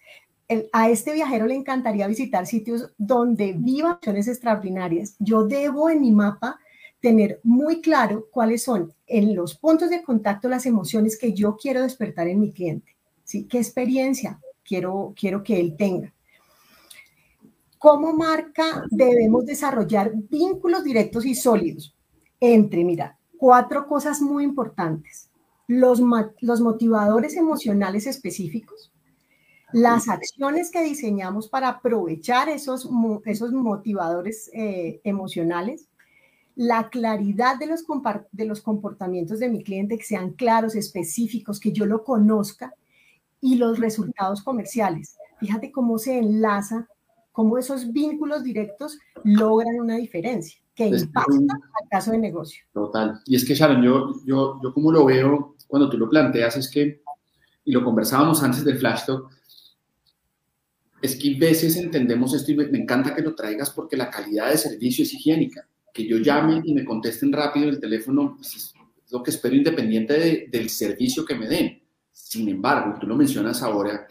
a 0.71 0.89
este 0.89 1.13
viajero 1.13 1.45
le 1.45 1.55
encantaría 1.55 2.07
visitar 2.07 2.45
sitios 2.45 2.91
donde 2.97 3.53
viva 3.53 3.91
acciones 3.91 4.27
extraordinarias. 4.27 5.15
Yo 5.19 5.45
debo 5.45 5.89
en 5.89 6.01
mi 6.01 6.11
mapa 6.11 6.59
tener 6.99 7.39
muy 7.43 7.81
claro 7.81 8.27
cuáles 8.31 8.63
son 8.63 8.93
en 9.05 9.35
los 9.35 9.55
puntos 9.55 9.89
de 9.89 10.03
contacto 10.03 10.49
las 10.49 10.65
emociones 10.65 11.17
que 11.17 11.33
yo 11.33 11.57
quiero 11.57 11.81
despertar 11.81 12.27
en 12.27 12.39
mi 12.39 12.51
cliente. 12.51 12.95
¿sí? 13.23 13.45
¿Qué 13.45 13.57
experiencia 13.57 14.39
quiero, 14.63 15.13
quiero 15.15 15.43
que 15.43 15.59
él 15.59 15.75
tenga? 15.77 16.13
Como 17.77 18.13
marca 18.13 18.83
debemos 18.89 19.45
desarrollar 19.45 20.11
vínculos 20.15 20.83
directos 20.83 21.25
y 21.25 21.35
sólidos 21.35 21.95
entre, 22.39 22.83
mira, 22.83 23.17
cuatro 23.37 23.87
cosas 23.87 24.21
muy 24.21 24.43
importantes. 24.43 25.26
Los, 25.67 26.01
los 26.39 26.61
motivadores 26.61 27.35
emocionales 27.35 28.07
específicos, 28.07 28.91
las 29.73 30.07
acciones 30.07 30.71
que 30.71 30.81
diseñamos 30.81 31.49
para 31.49 31.67
aprovechar 31.67 32.47
esos, 32.47 32.89
esos 33.25 33.51
motivadores 33.51 34.49
eh, 34.53 35.01
emocionales, 35.03 35.89
la 36.55 36.89
claridad 36.89 37.59
de 37.59 37.67
los, 37.67 37.83
de 38.31 38.45
los 38.45 38.61
comportamientos 38.61 39.39
de 39.39 39.49
mi 39.49 39.63
cliente, 39.63 39.97
que 39.97 40.05
sean 40.05 40.31
claros, 40.31 40.75
específicos, 40.75 41.59
que 41.59 41.73
yo 41.73 41.85
lo 41.85 42.03
conozca, 42.03 42.73
y 43.41 43.55
los 43.55 43.79
resultados 43.79 44.41
comerciales. 44.41 45.17
Fíjate 45.39 45.71
cómo 45.71 45.97
se 45.99 46.17
enlaza, 46.17 46.87
cómo 47.31 47.57
esos 47.57 47.91
vínculos 47.91 48.43
directos 48.43 48.97
logran 49.23 49.79
una 49.79 49.97
diferencia 49.97 50.59
que 50.77 50.87
impacta 50.87 51.55
al 51.81 51.89
caso 51.89 52.11
de 52.11 52.19
negocio. 52.19 52.63
Total. 52.71 53.19
Y 53.25 53.35
es 53.35 53.43
que, 53.43 53.55
Sharon, 53.55 53.81
yo, 53.83 54.13
yo, 54.25 54.59
yo 54.63 54.73
como 54.73 54.91
lo 54.91 55.05
veo 55.05 55.55
cuando 55.67 55.89
tú 55.89 55.97
lo 55.97 56.07
planteas, 56.07 56.55
es 56.55 56.69
que, 56.69 57.01
y 57.65 57.71
lo 57.71 57.83
conversábamos 57.83 58.43
antes 58.43 58.63
del 58.63 58.77
Flash 58.77 59.05
Talk, 59.07 59.29
es 61.01 61.15
que 61.15 61.35
a 61.35 61.39
veces 61.39 61.75
entendemos 61.75 62.33
esto 62.33 62.51
y 62.51 62.55
me, 62.55 62.67
me 62.67 62.77
encanta 62.77 63.15
que 63.15 63.21
lo 63.21 63.35
traigas 63.35 63.71
porque 63.71 63.97
la 63.97 64.09
calidad 64.09 64.51
de 64.51 64.57
servicio 64.57 65.03
es 65.03 65.13
higiénica 65.13 65.67
que 65.97 66.07
yo 66.07 66.17
llame 66.17 66.61
y 66.63 66.75
me 66.75 66.85
contesten 66.85 67.33
rápido 67.33 67.69
el 67.69 67.79
teléfono 67.79 68.35
pues, 68.35 68.55
es 68.55 68.73
lo 69.09 69.23
que 69.23 69.31
espero 69.31 69.55
independiente 69.55 70.47
del 70.51 70.69
servicio 70.69 71.25
que 71.25 71.33
me 71.33 71.47
den. 71.47 71.81
Sin 72.11 72.47
embargo, 72.49 72.97
tú 72.99 73.07
lo 73.07 73.15
mencionas 73.15 73.63
ahora, 73.63 74.07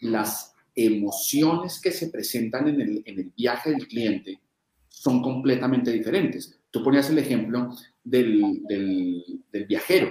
las 0.00 0.54
emociones 0.76 1.80
que 1.80 1.90
se 1.90 2.08
presentan 2.08 2.68
en 2.68 2.80
el, 2.80 3.02
en 3.04 3.18
el 3.18 3.32
viaje 3.36 3.70
del 3.70 3.88
cliente 3.88 4.38
son 5.00 5.22
completamente 5.22 5.92
diferentes. 5.92 6.60
Tú 6.70 6.82
ponías 6.82 7.08
el 7.10 7.18
ejemplo 7.18 7.70
del, 8.02 8.62
del, 8.66 9.24
del 9.50 9.64
viajero, 9.66 10.10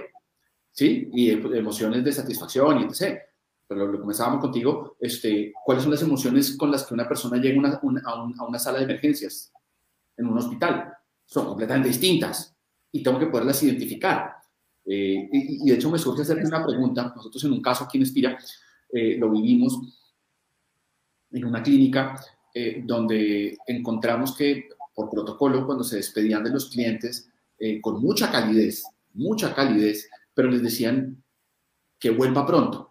¿sí? 0.72 1.08
Y 1.12 1.30
emociones 1.30 2.02
de 2.02 2.12
satisfacción 2.12 2.80
y 2.80 2.84
etc. 2.84 3.18
Pero 3.66 3.86
lo 3.86 4.00
comenzábamos 4.00 4.40
contigo, 4.40 4.96
este, 4.98 5.52
¿cuáles 5.64 5.84
son 5.84 5.92
las 5.92 6.02
emociones 6.02 6.56
con 6.56 6.70
las 6.70 6.86
que 6.86 6.94
una 6.94 7.06
persona 7.06 7.36
llega 7.36 7.60
a, 7.68 7.80
una, 7.82 8.02
a, 8.02 8.44
una 8.44 8.58
sala 8.58 8.78
de 8.78 8.84
emergencias 8.84 9.52
en 10.16 10.26
un 10.26 10.38
hospital? 10.38 10.94
Son 11.26 11.46
completamente 11.46 11.88
distintas 11.88 12.56
y 12.90 13.02
tengo 13.02 13.18
que 13.18 13.26
poderlas 13.26 13.62
identificar. 13.62 14.36
Eh, 14.86 15.28
y, 15.30 15.64
y, 15.64 15.70
de 15.70 15.74
hecho 15.74 15.90
me 15.90 15.98
surge 15.98 16.22
hacerte 16.22 16.46
una 16.46 16.64
pregunta. 16.64 17.12
Nosotros 17.14 17.44
en 17.44 17.52
un 17.52 17.60
caso 17.60 17.84
aquí 17.84 17.98
en 17.98 18.04
Espira 18.04 18.38
eh, 18.90 19.18
lo 19.18 19.30
vivimos 19.30 19.78
en 21.30 21.44
una 21.44 21.62
clínica 21.62 22.18
eh, 22.54 22.82
donde 22.84 23.58
encontramos 23.66 24.34
que 24.34 24.68
por 24.98 25.10
protocolo, 25.10 25.64
cuando 25.64 25.84
se 25.84 25.94
despedían 25.94 26.42
de 26.42 26.50
los 26.50 26.70
clientes, 26.70 27.30
eh, 27.56 27.80
con 27.80 28.02
mucha 28.02 28.32
calidez, 28.32 28.82
mucha 29.14 29.54
calidez, 29.54 30.10
pero 30.34 30.50
les 30.50 30.60
decían 30.60 31.22
que 32.00 32.10
vuelva 32.10 32.44
pronto. 32.44 32.90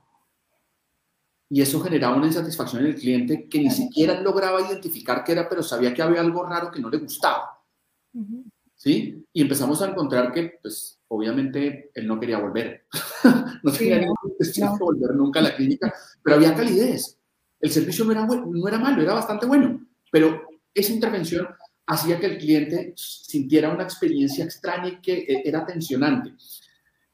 Y 1.50 1.62
eso 1.62 1.82
generaba 1.82 2.16
una 2.16 2.28
insatisfacción 2.28 2.84
en 2.84 2.92
el 2.92 2.96
cliente 2.96 3.50
que 3.50 3.60
ni 3.60 3.70
siquiera 3.70 4.22
lograba 4.22 4.62
identificar 4.62 5.22
qué 5.26 5.34
era, 5.34 5.50
pero 5.50 5.62
sabía 5.62 5.94
que 5.94 6.02
había 6.02 6.22
algo 6.22 6.46
raro 6.46 6.72
que 6.72 6.80
no 6.80 6.90
le 6.90 7.00
gustaba. 7.00 7.62
¿Sí? 8.74 9.26
Y 9.34 9.42
empezamos 9.42 9.82
a 9.82 9.90
encontrar 9.90 10.32
que, 10.32 10.60
pues, 10.62 11.02
obviamente, 11.10 11.92
él 11.94 12.08
no 12.08 12.18
quería 12.18 12.40
volver. 12.40 12.86
no 13.64 13.72
tenía 13.74 14.08
sí, 14.40 14.62
no. 14.62 14.78
volver 14.78 15.14
nunca 15.14 15.42
a 15.42 15.44
la 15.44 15.56
clínica, 15.58 15.94
pero 16.24 16.38
había 16.38 16.56
calidez. 16.56 17.20
El 17.60 17.70
servicio 17.70 18.06
no 18.06 18.14
era, 18.14 18.26
no 18.26 18.66
era 18.66 18.80
malo, 18.80 19.02
era 19.02 19.14
bastante 19.14 19.46
bueno, 19.46 19.86
pero 20.10 20.48
esa 20.74 20.94
intervención 20.94 21.48
hacía 21.88 22.20
que 22.20 22.26
el 22.26 22.38
cliente 22.38 22.94
sintiera 22.96 23.74
una 23.74 23.84
experiencia 23.84 24.44
extraña 24.44 24.90
y 24.90 25.02
que 25.02 25.14
eh, 25.20 25.42
era 25.46 25.66
tensionante. 25.66 26.34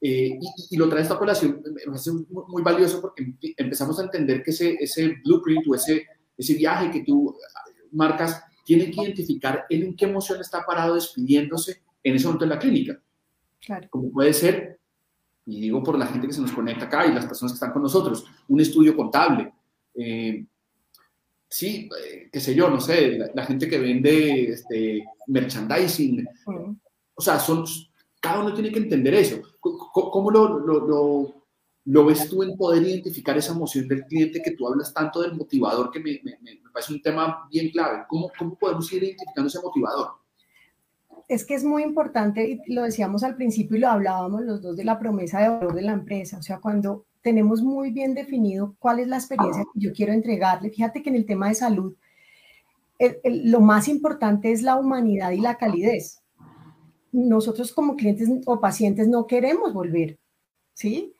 Eh, 0.00 0.38
y, 0.38 0.74
y, 0.74 0.76
lo 0.76 0.88
trae 0.88 1.02
esta 1.02 1.16
colación, 1.16 1.62
me 1.64 1.80
parece 1.86 2.12
muy, 2.12 2.26
muy, 2.48 2.62
valioso 2.62 3.00
porque 3.00 3.34
empezamos 3.56 3.98
a 3.98 4.02
entender 4.02 4.42
que 4.42 4.50
ese, 4.50 4.76
ese 4.78 5.16
blueprint 5.24 5.66
o 5.66 5.74
ese, 5.74 6.06
ese 6.36 6.54
viaje 6.54 6.90
que 6.90 7.04
tú 7.04 7.34
marcas 7.92 8.42
tiene 8.66 8.90
que 8.90 9.02
identificar 9.02 9.64
él 9.70 9.84
en 9.84 9.96
qué 9.96 10.04
emoción 10.04 10.40
está 10.40 10.62
parado 10.66 10.96
despidiéndose 10.96 11.82
en 12.02 12.16
ese 12.16 12.26
momento 12.26 12.44
en 12.44 12.50
la 12.50 12.58
clínica. 12.58 13.00
Claro. 13.64 13.88
Como 13.88 14.10
puede 14.10 14.34
ser, 14.34 14.78
y 15.46 15.60
digo 15.60 15.82
por 15.82 15.98
la 15.98 16.06
gente 16.06 16.26
que 16.26 16.34
se 16.34 16.42
nos 16.42 16.52
conecta 16.52 16.86
acá 16.86 17.06
y 17.06 17.14
las 17.14 17.24
personas 17.24 17.52
que 17.52 17.56
están 17.56 17.72
con 17.72 17.82
nosotros, 17.82 18.26
un 18.48 18.60
estudio 18.60 18.94
contable, 18.94 19.52
eh, 19.94 20.44
sí, 21.54 21.88
eh, 22.02 22.28
qué 22.32 22.40
sé 22.40 22.52
yo, 22.52 22.68
no 22.68 22.80
sé, 22.80 23.12
la, 23.12 23.30
la 23.32 23.46
gente 23.46 23.68
que 23.68 23.78
vende 23.78 24.50
este, 24.50 25.04
merchandising. 25.28 26.26
O 27.14 27.22
sea, 27.22 27.38
son, 27.38 27.64
cada 28.20 28.40
uno 28.40 28.52
tiene 28.52 28.72
que 28.72 28.80
entender 28.80 29.14
eso. 29.14 29.40
¿Cómo, 29.60 30.10
cómo 30.10 30.30
lo, 30.32 30.58
lo, 30.58 30.80
lo, 30.80 31.34
lo, 31.84 32.06
ves 32.06 32.28
tú 32.28 32.42
en 32.42 32.56
poder 32.56 32.82
identificar 32.82 33.38
esa 33.38 33.52
emoción 33.52 33.86
del 33.86 34.04
cliente 34.04 34.42
que 34.42 34.50
tú 34.50 34.66
hablas 34.66 34.92
tanto 34.92 35.22
del 35.22 35.36
motivador, 35.36 35.92
que 35.92 36.00
me, 36.00 36.20
me, 36.24 36.36
me 36.42 36.70
parece 36.72 36.92
un 36.92 37.02
tema 37.02 37.46
bien 37.48 37.70
clave? 37.70 38.04
¿Cómo, 38.08 38.32
¿Cómo 38.36 38.58
podemos 38.58 38.92
ir 38.92 39.04
identificando 39.04 39.48
ese 39.48 39.60
motivador? 39.62 40.08
es 41.26 41.46
que 41.46 41.54
es 41.54 41.64
muy 41.64 41.82
importante, 41.82 42.60
y 42.66 42.74
lo 42.74 42.82
decíamos 42.82 43.22
al 43.22 43.34
principio 43.34 43.78
y 43.78 43.80
lo 43.80 43.88
hablábamos 43.88 44.42
los 44.42 44.60
dos 44.60 44.76
de 44.76 44.84
la 44.84 44.98
promesa 44.98 45.40
de 45.40 45.48
valor 45.48 45.74
de 45.74 45.80
la 45.80 45.92
empresa, 45.92 46.36
o 46.36 46.42
sea, 46.42 46.58
cuando 46.58 47.06
tenemos 47.24 47.62
muy 47.62 47.90
bien 47.90 48.12
definido 48.14 48.76
cuál 48.78 49.00
es 49.00 49.08
la 49.08 49.16
experiencia 49.16 49.64
que 49.72 49.80
yo 49.80 49.92
quiero 49.94 50.12
entregarle. 50.12 50.68
Fíjate 50.68 51.02
que 51.02 51.08
en 51.08 51.16
el 51.16 51.24
tema 51.24 51.48
de 51.48 51.54
salud, 51.54 51.96
el, 52.98 53.16
el, 53.24 53.50
lo 53.50 53.60
más 53.60 53.88
importante 53.88 54.52
es 54.52 54.60
la 54.60 54.76
humanidad 54.76 55.30
y 55.30 55.40
la 55.40 55.56
calidez. 55.56 56.22
Nosotros 57.12 57.72
como 57.72 57.96
clientes 57.96 58.28
o 58.44 58.60
pacientes 58.60 59.08
no 59.08 59.26
queremos 59.26 59.72
volver, 59.72 60.18
¿sí? 60.74 61.16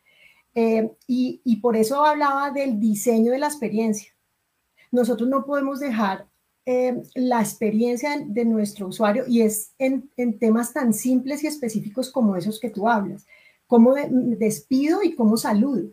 Eh, 0.55 0.91
y, 1.07 1.41
y 1.43 1.57
por 1.57 1.75
eso 1.75 2.05
hablaba 2.05 2.51
del 2.51 2.79
diseño 2.79 3.33
de 3.33 3.39
la 3.39 3.47
experiencia. 3.47 4.13
Nosotros 4.93 5.27
no 5.27 5.47
podemos 5.47 5.81
dejar 5.81 6.29
eh, 6.67 7.03
la 7.15 7.41
experiencia 7.41 8.23
de 8.27 8.45
nuestro 8.45 8.89
usuario 8.89 9.25
y 9.27 9.41
es 9.41 9.73
en, 9.79 10.11
en, 10.19 10.39
temas 10.39 10.75
tan 10.75 10.93
simples 10.93 11.43
y 11.43 11.47
específicos 11.47 12.11
como 12.11 12.37
esos 12.37 12.61
que 12.61 12.71
tú 12.71 12.89
hablas 12.89 13.25
cómo 13.67 13.95
despido 13.95 15.03
y 15.03 15.15
cómo 15.15 15.37
saludo. 15.37 15.91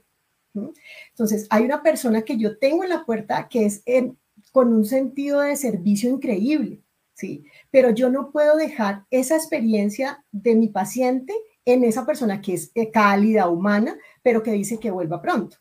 Entonces, 1.11 1.47
hay 1.49 1.63
una 1.63 1.81
persona 1.81 2.23
que 2.23 2.37
yo 2.37 2.57
tengo 2.57 2.83
en 2.83 2.89
la 2.89 3.05
puerta 3.05 3.47
que 3.47 3.65
es 3.65 3.83
en, 3.85 4.17
con 4.51 4.73
un 4.73 4.85
sentido 4.85 5.41
de 5.41 5.55
servicio 5.55 6.09
increíble, 6.09 6.83
¿sí? 7.13 7.45
Pero 7.69 7.91
yo 7.91 8.09
no 8.09 8.31
puedo 8.31 8.57
dejar 8.57 9.05
esa 9.11 9.35
experiencia 9.35 10.25
de 10.31 10.55
mi 10.55 10.67
paciente 10.67 11.33
en 11.65 11.83
esa 11.83 12.05
persona 12.05 12.41
que 12.41 12.53
es 12.53 12.71
eh, 12.75 12.91
cálida, 12.91 13.47
humana, 13.49 13.97
pero 14.23 14.43
que 14.43 14.51
dice 14.51 14.79
que 14.79 14.91
vuelva 14.91 15.21
pronto. 15.21 15.57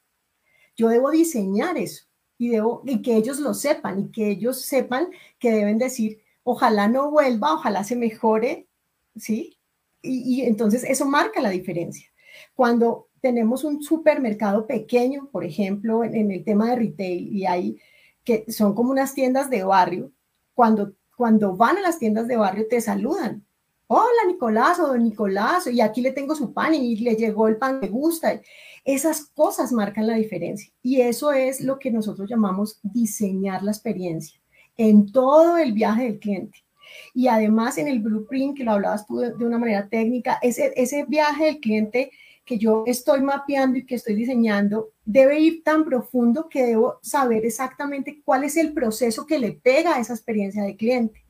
Yo 0.76 0.88
debo 0.88 1.10
diseñar 1.10 1.76
eso 1.76 2.04
y, 2.38 2.48
debo, 2.48 2.82
y 2.86 3.02
que 3.02 3.16
ellos 3.16 3.38
lo 3.38 3.54
sepan 3.54 4.00
y 4.00 4.10
que 4.10 4.30
ellos 4.30 4.62
sepan 4.62 5.10
que 5.38 5.52
deben 5.52 5.78
decir, 5.78 6.22
ojalá 6.42 6.88
no 6.88 7.10
vuelva, 7.10 7.54
ojalá 7.54 7.84
se 7.84 7.96
mejore, 7.96 8.66
¿sí? 9.14 9.59
Y, 10.02 10.42
entonces 10.42 10.84
eso 10.84 11.06
marca 11.06 11.40
la 11.40 11.50
diferencia. 11.50 12.08
Cuando 12.54 13.08
tenemos 13.20 13.64
un 13.64 13.82
supermercado 13.82 14.66
pequeño, 14.66 15.28
por 15.30 15.44
ejemplo, 15.44 16.04
en, 16.04 16.14
en, 16.14 16.30
el 16.30 16.44
tema 16.44 16.70
de 16.70 16.76
retail, 16.76 17.36
y 17.36 17.46
hay 17.46 17.78
que 18.24 18.44
son 18.50 18.74
como 18.74 18.90
unas 18.90 19.14
tiendas 19.14 19.50
de 19.50 19.64
barrio, 19.64 20.12
cuando, 20.54 20.92
cuando 21.16 21.56
van 21.56 21.78
a 21.78 21.80
las 21.80 21.98
tiendas 21.98 22.28
de 22.28 22.36
barrio 22.36 22.66
te 22.68 22.80
saludan. 22.80 23.44
Hola 23.86 24.24
Nicolás 24.26 24.78
o 24.78 24.86
don 24.86 25.02
Nicolás, 25.02 25.66
y 25.66 25.80
aquí 25.80 26.00
le 26.00 26.12
tengo 26.12 26.36
su 26.36 26.52
pan 26.52 26.74
y 26.74 26.96
le 26.96 27.16
llegó 27.16 27.48
el 27.48 27.56
pan 27.56 27.80
que 27.80 27.88
gusta. 27.88 28.40
Esas 28.84 29.24
cosas 29.24 29.72
marcan 29.72 30.06
la 30.06 30.14
diferencia. 30.14 30.72
Y 30.80 31.00
eso 31.00 31.32
es 31.32 31.60
lo 31.60 31.78
que 31.78 31.90
nosotros 31.90 32.28
llamamos 32.28 32.78
diseñar 32.82 33.62
la 33.62 33.72
experiencia 33.72 34.40
en 34.76 35.10
todo 35.10 35.58
el 35.58 35.72
viaje 35.72 36.04
del 36.04 36.18
cliente. 36.20 36.64
Y 37.14 37.28
además 37.28 37.78
en 37.78 37.88
el 37.88 38.00
blueprint, 38.00 38.56
que 38.56 38.64
lo 38.64 38.72
hablabas 38.72 39.06
tú 39.06 39.18
de, 39.18 39.32
de 39.32 39.44
una 39.44 39.58
manera 39.58 39.88
técnica, 39.88 40.38
ese, 40.42 40.72
ese 40.76 41.04
viaje 41.06 41.46
del 41.46 41.60
cliente 41.60 42.10
que 42.44 42.58
yo 42.58 42.82
estoy 42.86 43.20
mapeando 43.20 43.78
y 43.78 43.86
que 43.86 43.94
estoy 43.94 44.16
diseñando 44.16 44.90
debe 45.04 45.38
ir 45.38 45.62
tan 45.62 45.84
profundo 45.84 46.48
que 46.48 46.64
debo 46.64 46.98
saber 47.00 47.44
exactamente 47.44 48.22
cuál 48.24 48.42
es 48.42 48.56
el 48.56 48.72
proceso 48.72 49.24
que 49.24 49.38
le 49.38 49.52
pega 49.52 49.94
a 49.94 50.00
esa 50.00 50.14
experiencia 50.14 50.64
de 50.64 50.76
cliente. 50.76 51.22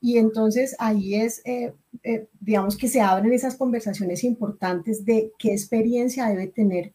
Y 0.00 0.18
entonces 0.18 0.74
ahí 0.78 1.14
es, 1.14 1.40
eh, 1.44 1.72
eh, 2.02 2.28
digamos 2.40 2.76
que 2.76 2.88
se 2.88 3.00
abren 3.00 3.32
esas 3.32 3.56
conversaciones 3.56 4.24
importantes 4.24 5.04
de 5.04 5.32
qué 5.38 5.52
experiencia 5.52 6.26
debe 6.26 6.48
tener 6.48 6.92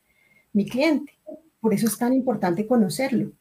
mi 0.53 0.65
cliente. 0.65 1.13
Por 1.59 1.73
eso 1.73 1.87
es 1.87 1.97
tan 1.97 2.13
importante 2.13 2.67
conocerlo. 2.67 3.31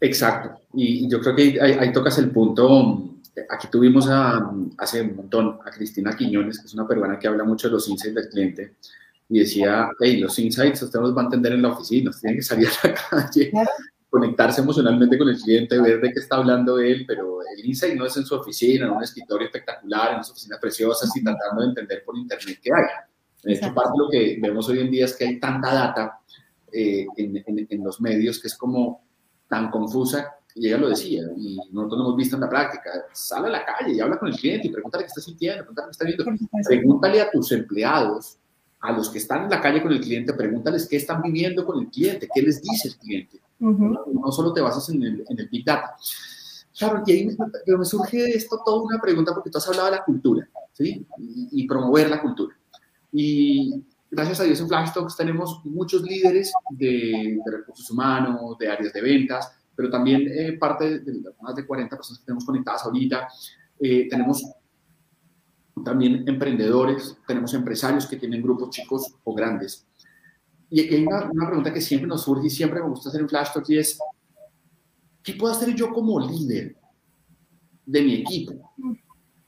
Exacto. 0.00 0.60
Y 0.74 1.08
yo 1.08 1.20
creo 1.20 1.34
que 1.34 1.60
ahí, 1.60 1.72
ahí 1.72 1.92
tocas 1.92 2.18
el 2.18 2.30
punto 2.30 3.16
aquí 3.48 3.68
tuvimos 3.68 4.08
a, 4.08 4.50
hace 4.78 5.02
un 5.02 5.16
montón 5.16 5.58
a 5.64 5.70
Cristina 5.70 6.16
Quiñones, 6.16 6.58
que 6.58 6.66
es 6.66 6.74
una 6.74 6.86
peruana 6.86 7.18
que 7.18 7.28
habla 7.28 7.44
mucho 7.44 7.68
de 7.68 7.74
los 7.74 7.88
insights 7.88 8.14
del 8.14 8.28
cliente, 8.28 8.76
y 9.28 9.40
decía, 9.40 9.88
hey, 10.00 10.18
los 10.18 10.38
insights 10.38 10.82
usted 10.82 11.00
los 11.00 11.16
va 11.16 11.22
a 11.22 11.24
entender 11.24 11.52
en 11.52 11.62
la 11.62 11.70
oficina, 11.70 12.10
usted 12.10 12.22
tiene 12.22 12.36
que 12.36 12.42
salir 12.42 12.68
a 12.68 12.88
la 12.88 12.94
calle, 13.10 13.52
conectarse 14.08 14.60
emocionalmente 14.60 15.18
con 15.18 15.28
el 15.28 15.36
cliente, 15.36 15.80
ver 15.80 16.00
de 16.00 16.12
qué 16.12 16.20
está 16.20 16.36
hablando 16.36 16.78
él, 16.78 17.04
pero 17.06 17.40
el 17.42 17.66
insight 17.66 17.96
no 17.96 18.06
es 18.06 18.16
en 18.16 18.24
su 18.24 18.34
oficina, 18.34 18.86
en 18.86 18.92
un 18.92 19.02
escritorio 19.02 19.46
espectacular, 19.46 20.08
en 20.08 20.14
una 20.14 20.22
oficina 20.22 20.58
preciosa, 20.60 21.08
y 21.14 21.22
tratando 21.22 21.62
de 21.62 21.68
entender 21.68 22.02
por 22.04 22.16
internet 22.16 22.58
qué 22.62 22.70
hay. 22.72 22.84
De 23.42 23.52
hecho, 23.52 23.74
parte 23.74 23.92
lo 23.96 24.08
que 24.08 24.38
vemos 24.40 24.68
hoy 24.68 24.80
en 24.80 24.90
día 24.90 25.04
es 25.04 25.14
que 25.14 25.26
hay 25.26 25.38
tanta 25.38 25.72
data 25.72 26.20
eh, 26.72 27.06
en, 27.16 27.36
en, 27.36 27.66
en 27.68 27.84
los 27.84 28.00
medios 28.00 28.40
que 28.40 28.48
es 28.48 28.56
como 28.56 29.05
tan 29.48 29.70
confusa 29.70 30.32
y 30.54 30.68
ella 30.68 30.78
lo 30.78 30.88
decía, 30.88 31.22
y 31.36 31.58
nosotros 31.70 31.98
lo 31.98 32.04
hemos 32.06 32.16
visto 32.16 32.36
en 32.36 32.40
la 32.40 32.48
práctica, 32.48 32.90
sale 33.12 33.48
a 33.48 33.50
la 33.50 33.64
calle 33.64 33.92
y 33.92 34.00
habla 34.00 34.18
con 34.18 34.28
el 34.28 34.36
cliente 34.36 34.68
y 34.68 34.70
pregúntale 34.70 35.04
qué 35.04 35.08
está 35.08 35.20
sintiendo, 35.20 35.64
pregúntale 35.64 35.86
qué 35.86 35.90
está 35.90 36.04
viendo. 36.06 36.24
Pregúntale 36.66 37.20
a 37.20 37.30
tus 37.30 37.52
empleados, 37.52 38.38
a 38.80 38.92
los 38.92 39.10
que 39.10 39.18
están 39.18 39.44
en 39.44 39.50
la 39.50 39.60
calle 39.60 39.82
con 39.82 39.92
el 39.92 40.00
cliente, 40.00 40.32
pregúntales 40.32 40.88
qué 40.88 40.96
están 40.96 41.20
viviendo 41.20 41.66
con 41.66 41.78
el 41.80 41.88
cliente, 41.90 42.26
qué 42.32 42.40
les 42.40 42.62
dice 42.62 42.88
el 42.88 42.96
cliente. 42.96 43.40
Uh 43.60 43.68
-huh. 43.68 43.92
no, 43.92 44.20
no, 44.20 44.32
solo 44.32 44.52
te 44.52 44.62
basas 44.62 44.88
en 44.88 45.02
el, 45.02 45.24
en 45.28 45.38
el 45.38 45.48
Big 45.48 45.64
Data. 45.64 45.94
Claro, 46.78 47.02
y 47.06 47.12
ahí 47.12 47.26
me, 47.26 47.76
me 47.76 47.84
surge 47.84 48.16
de 48.16 48.30
esto 48.30 48.60
toda 48.64 48.82
una 48.82 48.98
pregunta, 48.98 49.34
porque 49.34 49.50
tú 49.50 49.58
has 49.58 49.68
hablado 49.68 49.86
de 49.86 49.96
la 49.96 50.04
cultura, 50.04 50.48
¿sí? 50.72 51.06
Y, 51.18 51.48
y 51.52 51.66
promover 51.66 52.08
la 52.08 52.20
cultura. 52.20 52.54
Y 53.12 53.82
gracias 54.10 54.40
a 54.40 54.44
Dios 54.44 54.60
en 54.60 54.68
Flash 54.68 54.92
Talks 54.92 55.16
tenemos 55.16 55.60
muchos 55.64 56.02
líderes 56.02 56.52
de, 56.70 57.38
de 57.44 57.50
recursos 57.50 57.90
humanos, 57.90 58.56
de 58.58 58.70
áreas 58.70 58.92
de 58.92 59.00
ventas, 59.00 59.52
pero 59.74 59.90
también 59.90 60.26
eh, 60.28 60.56
parte 60.58 61.00
de, 61.00 61.20
las 61.20 61.40
más 61.40 61.54
de 61.54 61.66
40 61.66 61.96
personas 61.96 62.20
que 62.20 62.26
tenemos 62.26 62.44
conectadas 62.44 62.84
ahorita. 62.84 63.28
Eh, 63.78 64.08
tenemos 64.08 64.42
también 65.84 66.26
emprendedores, 66.26 67.16
tenemos 67.26 67.52
empresarios 67.52 68.06
que 68.06 68.16
tienen 68.16 68.42
grupos 68.42 68.70
chicos 68.70 69.14
o 69.22 69.34
grandes. 69.34 69.86
Y 70.70 70.80
hay 70.80 71.04
una, 71.04 71.30
una 71.30 71.46
pregunta 71.46 71.72
que 71.72 71.80
siempre 71.80 72.08
nos 72.08 72.22
surge 72.22 72.46
y 72.46 72.50
siempre 72.50 72.80
me 72.80 72.88
gusta 72.88 73.10
hacer 73.10 73.20
en 73.20 73.28
Flash 73.28 73.52
Talk 73.52 73.68
y 73.68 73.78
es, 73.78 73.98
¿qué 75.22 75.34
puedo 75.34 75.52
hacer 75.52 75.74
yo 75.74 75.92
como 75.92 76.18
líder 76.18 76.76
de 77.84 78.02
mi 78.02 78.14
equipo 78.14 78.72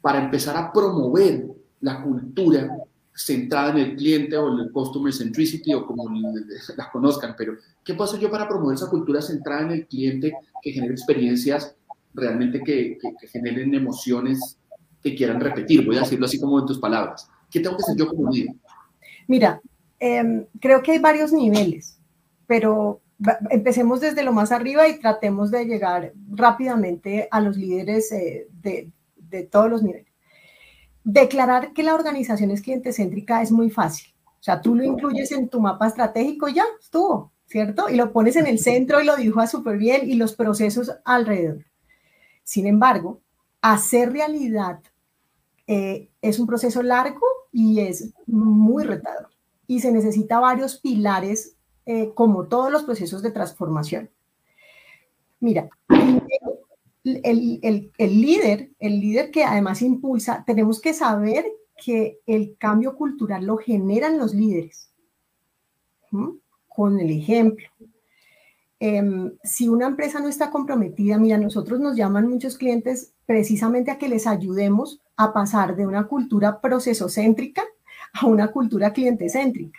para 0.01 0.23
empezar 0.23 0.57
a 0.57 0.73
promover 0.73 1.49
la 1.81 2.03
cultura 2.03 2.78
centrada 3.19 3.71
en 3.71 3.79
el 3.79 3.97
cliente 3.97 4.37
o 4.37 4.49
el 4.49 4.71
customer 4.71 5.13
centricity 5.13 5.75
o 5.75 5.85
como 5.85 6.09
la 6.77 6.91
conozcan, 6.91 7.35
pero 7.37 7.55
¿qué 7.85 7.95
puedo 7.95 8.09
hacer 8.09 8.21
yo 8.21 8.31
para 8.31 8.49
promover 8.49 8.77
esa 8.77 8.89
cultura 8.89 9.21
centrada 9.21 9.63
en 9.63 9.71
el 9.73 9.87
cliente 9.87 10.33
que 10.63 10.73
genere 10.73 10.93
experiencias 10.93 11.75
realmente 12.15 12.63
que, 12.63 12.97
generen 13.33 13.75
emociones 13.75 14.57
que 15.03 15.17
quieran 15.17 15.41
repetir? 15.41 15.85
Voy 15.85 15.97
a 15.97 16.01
decirlo 16.01 16.27
así 16.27 16.39
como 16.39 16.61
en 16.61 16.67
tus 16.67 16.79
palabras. 16.79 17.29
¿Qué 17.51 17.59
tengo 17.59 17.77
que 17.77 17.83
hacer 17.83 17.97
yo 17.97 18.07
como 18.07 18.31
líder? 18.31 18.55
Mira, 19.27 19.61
em, 19.99 20.47
creo 20.61 20.81
que 20.81 20.93
hay 20.93 20.99
varios 21.01 21.33
niveles, 21.33 21.99
pero 22.47 23.01
empecemos 23.51 24.01
desde 24.01 24.23
lo 24.23 24.33
más 24.33 24.53
arriba 24.53 24.87
y 24.87 25.01
tratemos 25.01 25.51
de 25.51 25.65
llegar 25.65 26.13
rápidamente 26.31 27.27
a 27.33 27.41
los 27.41 27.57
líderes 27.57 28.13
eh, 28.13 28.47
de 28.53 29.43
todos 29.43 29.69
los 29.69 29.83
niveles. 29.83 30.08
Declarar 31.11 31.73
que 31.73 31.83
la 31.83 31.95
organización 31.95 32.51
es 32.51 32.61
cliente 32.61 32.93
céntrica 32.93 33.41
es 33.41 33.51
muy 33.51 33.71
fácil. 33.71 34.13
O 34.27 34.43
sea, 34.43 34.61
tú 34.61 34.75
lo 34.75 34.85
incluyes 34.85 35.33
en 35.33 35.49
tu 35.49 35.59
mapa 35.59 35.87
estratégico 35.87 36.51
y 36.51 36.55
ya 36.57 36.65
estuvo, 36.79 37.33
¿cierto? 37.47 37.89
Y 37.89 37.97
lo 37.97 38.13
pones 38.13 38.37
en 38.37 38.47
el 38.47 38.59
centro 38.59 39.01
y 39.01 39.07
lo 39.07 39.17
dibujas 39.17 39.51
súper 39.51 39.79
bien 39.79 40.03
y 40.11 40.17
los 40.17 40.35
procesos 40.35 40.93
alrededor. 41.07 41.65
Sin 42.45 42.67
embargo, 42.67 43.23
hacer 43.63 44.13
realidad 44.13 44.81
eh, 45.67 46.11
es 46.21 46.39
un 46.39 46.47
proceso 46.47 46.83
largo 46.83 47.27
y 47.53 47.81
es 47.81 48.13
muy 48.27 48.85
retador. 48.85 49.31
Y 49.67 49.81
se 49.81 49.91
necesita 49.91 50.41
varios 50.41 50.79
pilares, 50.79 51.57
eh, 51.87 52.13
como 52.13 52.49
todos 52.49 52.71
los 52.71 52.85
procesos 52.85 53.23
de 53.23 53.31
transformación. 53.31 54.11
Mira, 55.41 55.71
el, 57.25 57.91
líder, 57.99 58.71
el 58.79 59.01
líder 59.01 59.31
que 59.31 59.45
además 59.45 59.83
impulsa, 59.83 60.45
tenemos 60.47 60.81
que 60.81 60.95
saber 60.95 61.47
que 61.77 62.19
el 62.27 62.57
cambio 62.59 62.97
cultural 62.97 63.45
lo 63.45 63.57
generan 63.57 64.19
los 64.19 64.35
líderes. 64.35 64.91
Con 66.67 67.01
el 67.01 67.11
ejemplo. 67.11 67.67
Em, 68.81 69.33
si 69.43 69.69
una 69.69 69.87
empresa 69.87 70.21
no 70.21 70.29
está 70.29 70.51
comprometida, 70.51 71.19
mira, 71.19 71.37
nosotros 71.37 71.81
nos 71.81 71.97
llaman 71.97 72.29
muchos 72.29 72.57
clientes 72.57 73.13
precisamente 73.27 73.91
a 73.91 73.99
que 73.99 74.09
les 74.09 74.27
ayudemos 74.27 75.01
a 75.17 75.33
pasar 75.33 75.75
de 75.77 75.87
una 75.87 76.07
cultura 76.07 76.61
procesocéntrica 76.61 77.65
a 78.13 78.27
una 78.27 78.49
cultura 78.49 78.93
clientecéntrica. 78.93 79.79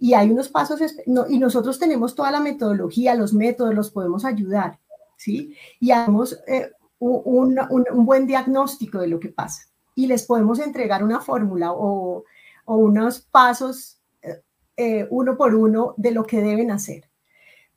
Y 0.00 0.14
hay 0.14 0.30
unos 0.30 0.48
pasos, 0.48 0.80
y 1.28 1.38
nosotros 1.38 1.78
tenemos 1.78 2.14
toda 2.14 2.30
la 2.30 2.40
metodología, 2.40 3.14
los 3.14 3.34
métodos, 3.34 3.74
los 3.74 3.90
podemos 3.90 4.24
ayudar. 4.24 4.78
¿Sí? 5.18 5.54
Y 5.80 5.90
hagamos 5.90 6.38
eh, 6.46 6.70
un, 6.98 7.58
buen 8.06 8.26
diagnóstico 8.26 8.98
de 8.98 9.08
lo 9.08 9.20
que 9.20 9.28
pasa. 9.28 9.64
Y 9.94 10.06
les 10.06 10.24
podemos 10.24 10.58
entregar 10.60 11.04
una 11.04 11.20
fórmula 11.20 11.72
o, 11.72 12.24
unos 12.64 13.20
pasos 13.20 13.98
eh, 14.22 14.42
eh, 14.76 15.06
uno 15.10 15.36
por 15.36 15.54
uno 15.54 15.94
de 15.96 16.12
lo 16.12 16.24
que 16.24 16.40
deben 16.40 16.70
hacer. 16.70 17.08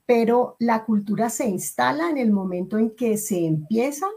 Pero 0.06 0.56
la 0.60 0.86
cultura 0.86 1.30
se 1.30 1.48
instala 1.48 2.10
en 2.10 2.18
el 2.18 2.32
momento 2.32 2.78
en 2.78 2.96
que 2.96 3.18
se 3.18 3.46
empieza 3.46 4.08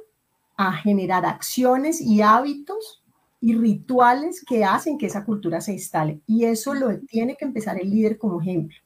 a 0.56 0.72
generar 0.72 1.24
acciones 1.26 2.00
y 2.00 2.22
hábitos 2.22 3.04
y 3.40 3.54
rituales 3.54 4.44
que 4.44 4.64
hacen 4.64 4.98
que 4.98 5.06
esa 5.06 5.24
cultura 5.24 5.60
se 5.60 5.72
instale. 5.72 6.20
Y 6.26 6.44
eso 6.44 6.74
lo 6.74 6.98
tiene 7.00 7.36
que 7.36 7.44
empezar 7.44 7.80
el 7.80 7.90
líder 7.90 8.18
como 8.18 8.40
ejemplo. 8.40 8.76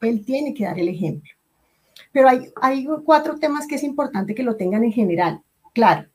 Él 0.00 0.24
tiene 0.24 0.52
que 0.52 0.64
dar 0.64 0.78
el 0.78 0.88
ejemplo. 0.88 1.35
Pero 2.16 2.30
hay, 2.62 2.86
cuatro 3.04 3.38
temas 3.38 3.66
que 3.66 3.74
es 3.74 3.82
importante 3.82 4.34
que 4.34 4.42
lo 4.42 4.56
tengan 4.56 4.82
en 4.84 4.92
general. 4.92 5.42
Claro, 5.74 6.08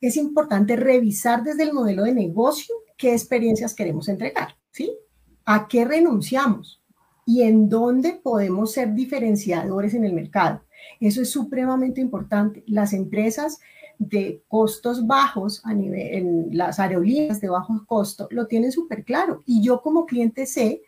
es 0.00 0.16
importante 0.16 0.74
revisar 0.74 1.42
desde 1.42 1.64
el 1.64 1.74
modelo 1.74 2.04
de 2.04 2.14
negocio 2.14 2.74
qué 2.96 3.12
experiencias 3.12 3.74
queremos 3.74 4.08
entregar, 4.08 4.56
¿sí? 4.70 4.96
¿A 5.44 5.68
qué 5.68 5.84
renunciamos? 5.84 6.82
Y 7.26 7.42
en 7.42 7.68
dónde 7.68 8.12
podemos 8.14 8.72
ser 8.72 8.94
diferenciadores 8.94 9.92
en 9.92 10.06
el 10.06 10.14
mercado. 10.14 10.62
Eso 10.98 11.20
es 11.20 11.28
supremamente 11.28 12.00
importante. 12.00 12.64
Las 12.66 12.94
empresas 12.94 13.60
de 13.98 14.42
costos 14.48 15.06
bajos 15.06 15.60
a 15.66 15.74
nivel, 15.74 16.06
en 16.14 16.56
las 16.56 16.80
aerolíneas 16.80 17.42
de 17.42 17.50
bajo 17.50 17.84
costo, 17.86 18.28
lo 18.30 18.46
tienen 18.46 18.72
súper 18.72 19.04
claro. 19.04 19.42
Y 19.44 19.60
yo 19.60 19.82
como 19.82 20.06
cliente 20.06 20.46
sé 20.46 20.80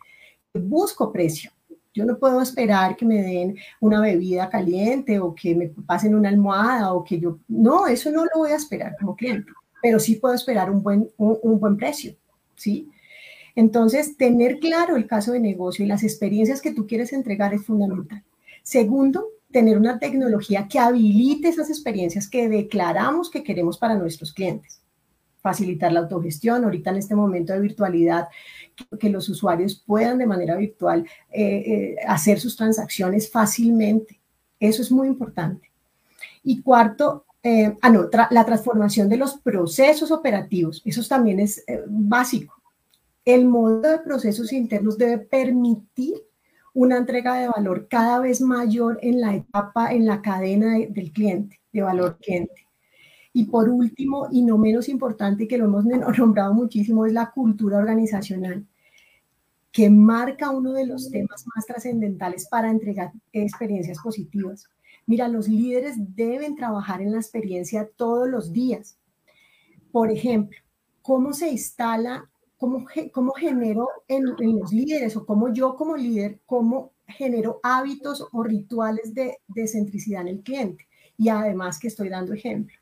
busco 0.51 1.13
precio. 1.13 1.51
Yo 1.97 2.05
no 2.05 2.19
puedo 2.19 2.39
esperar 2.43 2.95
que 2.95 3.07
me 3.07 3.23
den 3.23 3.57
una 3.79 3.99
bebida 3.99 4.51
caliente 4.51 5.19
o 5.19 5.33
que 5.33 5.55
me 5.55 5.69
pasen 5.69 6.13
una 6.13 6.29
almohada 6.29 6.93
o 6.93 7.03
que 7.03 7.19
yo... 7.19 7.39
No, 7.47 7.87
eso 7.87 8.11
no 8.11 8.23
lo 8.23 8.31
voy 8.35 8.51
a 8.51 8.55
esperar 8.55 8.95
como 8.99 9.15
cliente, 9.15 9.51
pero 9.81 9.97
sí 9.97 10.17
puedo 10.17 10.35
esperar 10.35 10.69
un 10.69 10.83
buen, 10.83 11.09
un, 11.17 11.59
buen 11.59 11.75
precio, 11.75 12.15
¿sí? 12.55 12.87
Entonces, 13.55 14.15
tener 14.15 14.59
claro 14.59 14.95
el 14.95 15.07
caso 15.07 15.31
de 15.31 15.39
negocio 15.39 15.83
y 15.83 15.87
las 15.87 16.03
experiencias 16.03 16.61
que 16.61 16.71
tú 16.71 16.85
quieres 16.85 17.13
entregar 17.13 17.55
es 17.55 17.65
fundamental. 17.65 18.23
Segundo, 18.61 19.29
tener 19.51 19.79
una 19.79 19.97
tecnología 19.97 20.67
que 20.67 20.77
habilite 20.77 21.47
esas 21.47 21.71
experiencias 21.71 22.29
que 22.29 22.47
declaramos 22.47 23.31
que 23.31 23.43
queremos 23.43 23.79
para 23.79 23.95
nuestros 23.95 24.31
clientes. 24.31 24.83
Facilitar 25.47 25.93
la 25.93 26.01
autogestión. 26.01 26.65
Ahorita 26.65 26.89
en 26.89 26.97
este 26.97 27.15
momento 27.15 27.53
de 27.53 27.61
virtualidad 27.61 28.27
que 28.99 29.09
los 29.09 29.29
usuarios 29.29 29.75
puedan 29.75 30.17
de 30.17 30.25
manera 30.25 30.57
virtual 30.57 31.07
eh, 31.31 31.63
eh, 31.65 31.95
hacer 32.05 32.41
sus 32.41 32.57
transacciones 32.57 33.31
fácilmente. 33.31 34.19
Eso 34.59 34.81
es 34.81 34.91
muy 34.91 35.07
importante. 35.07 35.71
Y 36.43 36.61
cuarto, 36.61 37.23
eh, 37.41 37.77
ah, 37.81 37.89
no, 37.89 38.09
la 38.29 38.45
transformación 38.45 39.07
de 39.07 39.15
los 39.15 39.35
procesos 39.35 40.11
operativos. 40.11 40.81
Eso 40.83 41.01
también 41.07 41.39
es 41.39 41.63
básico. 41.87 42.61
El 43.23 43.45
modelo 43.45 43.87
de 43.87 43.99
procesos 43.99 44.51
internos 44.51 44.97
debe 44.97 45.19
permitir 45.19 46.15
una 46.73 46.97
entrega 46.97 47.35
de 47.35 47.47
valor 47.47 47.87
cada 47.87 48.19
vez 48.19 48.41
mayor 48.41 48.99
en 49.01 49.21
la 49.21 49.33
etapa, 49.33 49.93
en 49.93 50.05
la 50.05 50.21
cadena 50.21 50.77
del 50.89 51.13
cliente, 51.13 51.61
de 51.71 51.83
valor 51.83 52.17
cliente. 52.17 52.66
Y 53.37 53.43
por 53.43 53.69
último, 53.69 54.29
y 54.31 54.41
no 54.41 54.57
menos 54.57 54.89
importante, 54.89 55.47
que 55.47 55.59
lo 55.59 55.65
hemos 55.65 55.85
nombrado 56.17 56.55
muchísimo, 56.55 57.05
es 57.05 57.13
la 57.13 57.29
cultura 57.29 57.77
organizacional, 57.77 58.65
que 59.71 59.91
marca 59.91 60.49
uno 60.49 60.73
de 60.73 60.87
los 60.87 61.11
temas 61.11 61.45
más 61.53 61.67
trascendentales 61.67 62.47
para 62.47 62.71
entregar 62.71 63.11
experiencias 63.31 63.99
positivas. 63.99 64.67
Mira, 65.05 65.27
los 65.27 65.47
líderes 65.47 65.97
deben 66.15 66.55
trabajar 66.55 66.99
en 67.03 67.11
la 67.11 67.19
experiencia 67.19 67.87
todos 67.95 68.27
los 68.27 68.51
días. 68.51 68.97
Por 69.91 70.09
ejemplo, 70.09 70.57
¿cómo 71.03 71.31
se 71.31 71.51
instala, 71.51 72.27
cómo, 72.57 72.87
cómo 73.11 73.33
genero 73.33 73.87
en, 74.07 74.25
los 74.59 74.73
líderes 74.73 75.15
o 75.15 75.27
cómo 75.27 75.53
yo 75.53 75.75
como 75.75 75.95
líder, 75.95 76.39
cómo 76.47 76.93
genero 77.05 77.59
hábitos 77.61 78.27
o 78.31 78.41
rituales 78.41 79.13
de, 79.13 79.37
de 79.47 79.67
centricidad 79.67 80.21
en 80.23 80.27
el 80.27 80.41
cliente? 80.41 80.87
Y 81.19 81.29
además 81.29 81.77
que 81.77 81.89
estoy 81.89 82.09
dando 82.09 82.33
ejemplo. 82.33 82.75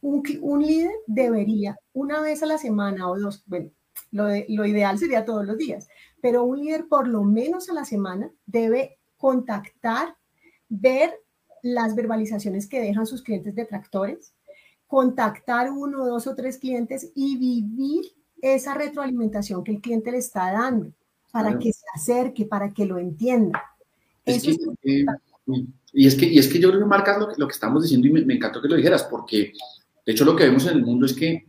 Un, 0.00 0.22
líder 0.62 0.92
debería 1.06 1.78
una 1.92 2.20
vez 2.20 2.42
a 2.42 2.46
la 2.46 2.58
semana 2.58 3.08
o 3.10 3.18
dos, 3.18 3.42
bueno, 3.46 3.70
lo, 4.12 4.28
lo 4.48 4.64
ideal 4.64 4.98
sería 4.98 5.24
todos 5.24 5.44
los 5.44 5.58
días, 5.58 5.88
pero 6.20 6.44
un 6.44 6.60
líder 6.60 6.86
por 6.88 7.08
lo 7.08 7.24
menos 7.24 7.68
a 7.68 7.74
la 7.74 7.84
semana 7.84 8.30
debe 8.46 8.98
contactar, 9.16 10.16
ver 10.68 11.12
las 11.62 11.94
verbalizaciones 11.94 12.68
que 12.68 12.80
dejan 12.80 13.06
sus 13.06 13.22
clientes 13.22 13.54
detractores, 13.54 14.32
contactar 14.86 15.70
uno, 15.70 16.06
dos 16.06 16.26
o 16.26 16.34
tres 16.34 16.58
clientes 16.58 17.10
y 17.14 17.36
vivir 17.36 18.04
esa 18.40 18.74
retroalimentación 18.74 19.64
que 19.64 19.72
el 19.72 19.80
cliente 19.80 20.12
le 20.12 20.18
está 20.18 20.52
dando 20.52 20.92
para 21.30 21.58
que 21.58 21.72
se 21.72 21.84
acerque, 21.94 22.46
para 22.46 22.70
que 22.70 22.86
lo 22.86 22.98
entienda. 22.98 23.62
Eso 24.24 24.50
es 24.50 24.58
y, 25.92 26.06
es 26.06 26.14
que, 26.14 26.26
y 26.26 26.38
es 26.38 26.48
que 26.48 26.58
yo 26.58 26.68
creo 26.68 26.80
que 26.80 26.86
marcas 26.86 27.16
lo, 27.36 27.46
que 27.46 27.52
estamos 27.52 27.82
diciendo 27.82 28.06
y 28.06 28.12
me, 28.12 28.24
me 28.24 28.34
encantó 28.34 28.60
que 28.60 28.68
lo 28.68 28.76
dijeras, 28.76 29.04
porque 29.04 29.52
de 30.08 30.14
hecho, 30.14 30.24
lo 30.24 30.34
que 30.34 30.44
vemos 30.44 30.64
en 30.64 30.78
el 30.78 30.86
mundo 30.86 31.04
es 31.04 31.12
que 31.12 31.46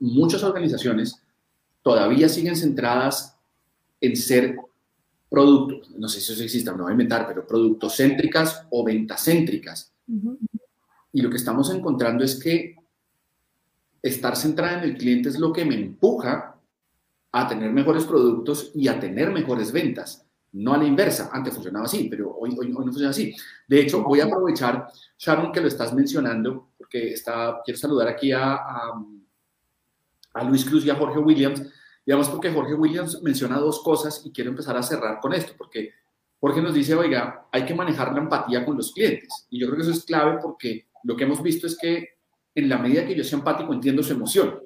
muchas 0.00 0.42
organizaciones 0.42 1.22
todavía 1.82 2.28
siguen 2.28 2.56
centradas 2.56 3.38
en 4.00 4.16
ser 4.16 4.56
productos, 5.30 5.92
no 5.96 6.08
sé 6.08 6.20
si 6.20 6.32
eso 6.32 6.42
existe, 6.42 6.68
no 6.72 6.78
voy 6.78 6.88
a 6.88 6.94
inventar, 6.94 7.28
pero 7.28 7.46
productocéntricas 7.46 8.66
o 8.70 8.82
ventacéntricas. 8.82 9.92
Y 11.12 11.22
lo 11.22 11.30
que 11.30 11.36
estamos 11.36 11.72
encontrando 11.72 12.24
es 12.24 12.34
que 12.34 12.74
estar 14.02 14.34
centrada 14.34 14.82
en 14.82 14.90
el 14.90 14.96
cliente 14.96 15.28
es 15.28 15.38
lo 15.38 15.52
que 15.52 15.64
me 15.64 15.76
empuja 15.76 16.56
a 17.30 17.46
tener 17.46 17.70
mejores 17.70 18.04
productos 18.04 18.72
y 18.74 18.88
a 18.88 18.98
tener 18.98 19.30
mejores 19.30 19.70
ventas. 19.70 20.26
no 20.54 20.74
a 20.74 20.78
la 20.78 20.86
inversa. 20.86 21.30
Antes 21.32 21.54
funcionaba 21.54 21.84
así, 21.84 22.08
pero 22.10 22.34
hoy, 22.36 22.56
hoy, 22.58 22.68
no 22.68 22.82
funciona 22.82 23.10
así. 23.10 23.32
De 23.68 23.80
hecho, 23.80 24.02
voy 24.02 24.18
a 24.18 24.24
aprovechar, 24.24 24.88
Sharon, 25.16 25.52
que 25.52 25.60
lo 25.60 25.68
estás 25.68 25.94
mencionando, 25.94 26.65
porque 26.86 27.12
está, 27.12 27.60
quiero 27.64 27.78
saludar 27.78 28.06
aquí 28.06 28.30
a, 28.30 28.54
a, 28.54 29.04
a 30.34 30.44
Luis 30.44 30.64
Cruz 30.64 30.86
y 30.86 30.90
a 30.90 30.94
Jorge 30.94 31.18
Williams. 31.18 31.62
Digamos, 32.04 32.28
porque 32.28 32.52
Jorge 32.52 32.74
Williams 32.74 33.20
menciona 33.22 33.58
dos 33.58 33.82
cosas 33.82 34.22
y 34.24 34.30
quiero 34.30 34.50
empezar 34.50 34.76
a 34.76 34.82
cerrar 34.82 35.18
con 35.20 35.32
esto, 35.32 35.54
porque 35.58 35.90
Jorge 36.38 36.62
nos 36.62 36.74
dice, 36.74 36.94
oiga, 36.94 37.48
hay 37.50 37.64
que 37.64 37.74
manejar 37.74 38.12
la 38.12 38.20
empatía 38.20 38.64
con 38.64 38.76
los 38.76 38.92
clientes. 38.92 39.46
Y 39.50 39.58
yo 39.58 39.66
creo 39.66 39.78
que 39.78 39.82
eso 39.82 39.90
es 39.90 40.04
clave 40.04 40.38
porque 40.40 40.86
lo 41.02 41.16
que 41.16 41.24
hemos 41.24 41.42
visto 41.42 41.66
es 41.66 41.76
que 41.76 42.10
en 42.54 42.68
la 42.68 42.78
medida 42.78 43.04
que 43.04 43.16
yo 43.16 43.24
sea 43.24 43.38
empático, 43.38 43.72
entiendo 43.72 44.04
su 44.04 44.12
emoción. 44.12 44.60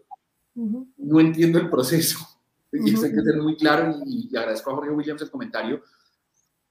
No 0.55 1.21
entiendo 1.21 1.59
el 1.59 1.71
proceso. 1.71 2.19
Y 2.73 2.95
eso 2.95 3.05
hay 3.05 3.11
que 3.13 3.21
ser 3.21 3.37
muy 3.43 3.57
claro 3.57 3.97
y, 4.07 4.29
agradezco 4.37 4.71
a 4.71 4.77
Jorge 4.77 4.93
Williams 4.93 5.21
el 5.23 5.31
comentario, 5.33 5.83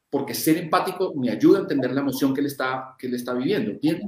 porque 0.09 0.33
ser 0.33 0.55
empático 0.55 1.13
me 1.13 1.29
ayuda 1.29 1.57
a 1.57 1.61
entender 1.63 1.91
la 1.91 1.99
emoción 1.99 2.33
que 2.33 2.39
él 2.39 2.47
está, 2.47 2.95
que 2.97 3.07
él 3.07 3.15
está 3.15 3.33
viviendo. 3.33 3.77
Bien, 3.81 4.01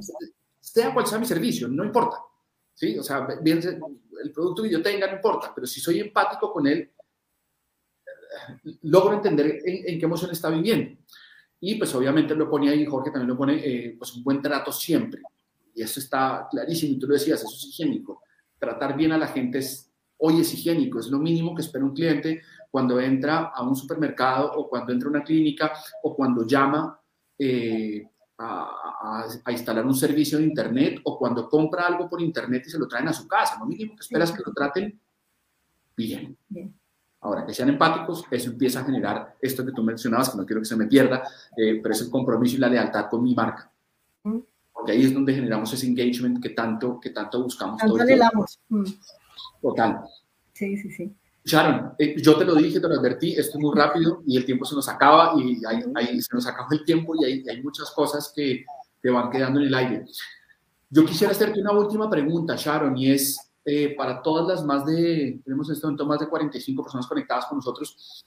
sea 0.62 0.94
cual 0.94 1.06
sea 1.06 1.18
mi 1.18 1.26
servicio, 1.26 1.68
no 1.68 1.84
importa. 1.84 2.18
¿sí? 2.72 2.96
O 2.98 3.02
sea, 3.02 3.26
el 3.44 4.32
producto 4.32 4.62
que 4.62 4.70
yo 4.70 4.80
tenga 4.80 5.08
no 5.08 5.16
importa, 5.16 5.52
pero 5.54 5.66
si 5.66 5.80
soy 5.80 6.00
empático 6.00 6.52
con 6.52 6.66
él, 6.66 6.90
logro 8.82 9.14
entender 9.14 9.58
en, 9.64 9.98
qué 9.98 10.04
emoción 10.04 10.30
está 10.30 10.48
viviendo. 10.48 10.98
Y 11.60 11.74
pues 11.76 11.94
obviamente 11.94 12.34
lo 12.34 12.48
pone 12.48 12.70
ahí, 12.70 12.84
Jorge 12.86 13.10
también 13.10 13.28
lo 13.28 13.36
pone, 13.36 13.54
eh, 13.56 13.94
pues 13.98 14.14
un 14.14 14.24
buen 14.24 14.40
trato 14.40 14.72
siempre. 14.72 15.20
Y 15.74 15.82
eso 15.82 16.00
está 16.00 16.46
clarísimo, 16.50 16.94
y 16.94 16.98
tú 16.98 17.06
lo 17.06 17.14
decías, 17.14 17.40
eso 17.40 17.54
es 17.54 17.64
higiénico. 17.66 18.22
Tratar 18.58 18.96
bien 18.96 19.12
a 19.12 19.18
la 19.18 19.28
gente 19.28 19.58
es 19.58 19.90
hoy 20.18 20.40
es 20.40 20.54
higiénico, 20.54 21.00
es 21.00 21.08
lo 21.08 21.18
mínimo 21.18 21.54
que 21.54 21.62
espera 21.62 21.84
un 21.84 21.94
cliente 21.94 22.42
cuando 22.70 23.00
entra 23.00 23.50
a 23.54 23.62
un 23.62 23.74
supermercado 23.74 24.52
o 24.52 24.68
cuando 24.68 24.92
entra 24.92 25.08
a 25.08 25.10
una 25.10 25.24
clínica 25.24 25.72
o 26.04 26.14
cuando 26.14 26.46
llama 26.46 27.00
eh, 27.38 28.08
a, 28.42 29.26
instalar 29.50 29.84
un 29.86 29.94
servicio 29.94 30.38
de 30.38 30.44
Internet 30.44 31.00
o 31.04 31.18
cuando 31.18 31.48
compra 31.48 31.86
algo 31.86 32.08
por 32.08 32.20
Internet 32.20 32.64
y 32.66 32.70
se 32.70 32.78
lo 32.78 32.88
traen 32.88 33.08
a 33.08 33.12
su 33.12 33.26
casa. 33.26 33.58
Lo 33.58 33.66
mínimo 33.66 33.94
que 33.94 34.00
esperas 34.00 34.30
es 34.30 34.36
que 34.36 34.42
lo 34.44 34.52
traten 34.52 35.00
bien. 35.96 36.36
Ahora, 37.20 37.46
que 37.46 37.54
sean 37.54 37.68
empáticos, 37.68 38.24
eso 38.30 38.50
empieza 38.50 38.80
a 38.80 38.84
generar 38.84 39.36
esto 39.40 39.64
que 39.64 39.72
tú 39.72 39.82
mencionabas, 39.82 40.30
que 40.30 40.38
no 40.38 40.46
quiero 40.46 40.60
que 40.60 40.66
se 40.66 40.76
me 40.76 40.86
pierda, 40.86 41.22
eh, 41.56 41.78
pero 41.80 41.94
es 41.94 42.00
el 42.02 42.10
compromiso 42.10 42.56
y 42.56 42.58
la 42.58 42.68
lealtad 42.68 43.08
con 43.08 43.22
mi 43.22 43.34
marca. 43.34 43.70
Porque 44.72 44.92
ahí 44.92 45.04
es 45.04 45.14
donde 45.14 45.34
generamos 45.34 45.72
ese 45.72 45.86
engagement 45.86 46.42
que 46.42 46.50
tanto, 46.50 46.98
que 46.98 47.10
tanto 47.10 47.42
buscamos. 47.42 47.78
Tanto 47.78 48.00
anhelamos. 48.00 48.58
Total. 49.60 50.04
Sí, 50.52 50.76
sí, 50.76 50.90
sí. 50.90 51.14
Sharon, 51.44 51.94
eh, 51.98 52.14
yo 52.22 52.36
te 52.36 52.44
lo 52.44 52.54
dije, 52.54 52.78
te 52.78 52.88
lo 52.88 52.94
advertí, 52.94 53.32
esto 53.32 53.58
es 53.58 53.62
muy 53.64 53.76
rápido 53.76 54.22
y 54.26 54.36
el 54.36 54.44
tiempo 54.44 54.64
se 54.64 54.76
nos 54.76 54.88
acaba 54.88 55.34
y 55.36 55.60
ahí, 55.66 56.22
se 56.22 56.34
nos 56.34 56.46
acaba 56.46 56.68
el 56.70 56.84
tiempo 56.84 57.14
y 57.16 57.24
hay, 57.24 57.44
hay 57.48 57.62
muchas 57.62 57.90
cosas 57.90 58.32
que, 58.34 58.64
que, 59.02 59.10
van 59.10 59.30
quedando 59.30 59.60
en 59.60 59.66
el 59.66 59.74
aire. 59.74 60.04
Yo 60.88 61.04
quisiera 61.04 61.32
hacerte 61.32 61.60
una 61.60 61.72
última 61.72 62.08
pregunta, 62.08 62.54
Sharon, 62.56 62.96
y 62.96 63.10
es 63.10 63.52
eh, 63.64 63.94
para 63.96 64.22
todas 64.22 64.46
las 64.46 64.64
más 64.64 64.84
de, 64.86 65.40
tenemos 65.44 65.68
en 65.68 65.74
este 65.74 65.86
momento 65.86 66.06
más 66.06 66.20
de 66.20 66.28
45 66.28 66.82
personas 66.82 67.06
conectadas 67.06 67.46
con 67.46 67.58
nosotros. 67.58 68.24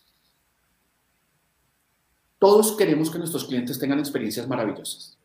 Todos 2.40 2.76
queremos 2.76 3.10
que 3.10 3.18
nuestros 3.18 3.46
clientes 3.46 3.80
tengan 3.80 4.00
experiencias 4.00 4.48
maravillosas. 4.48 5.18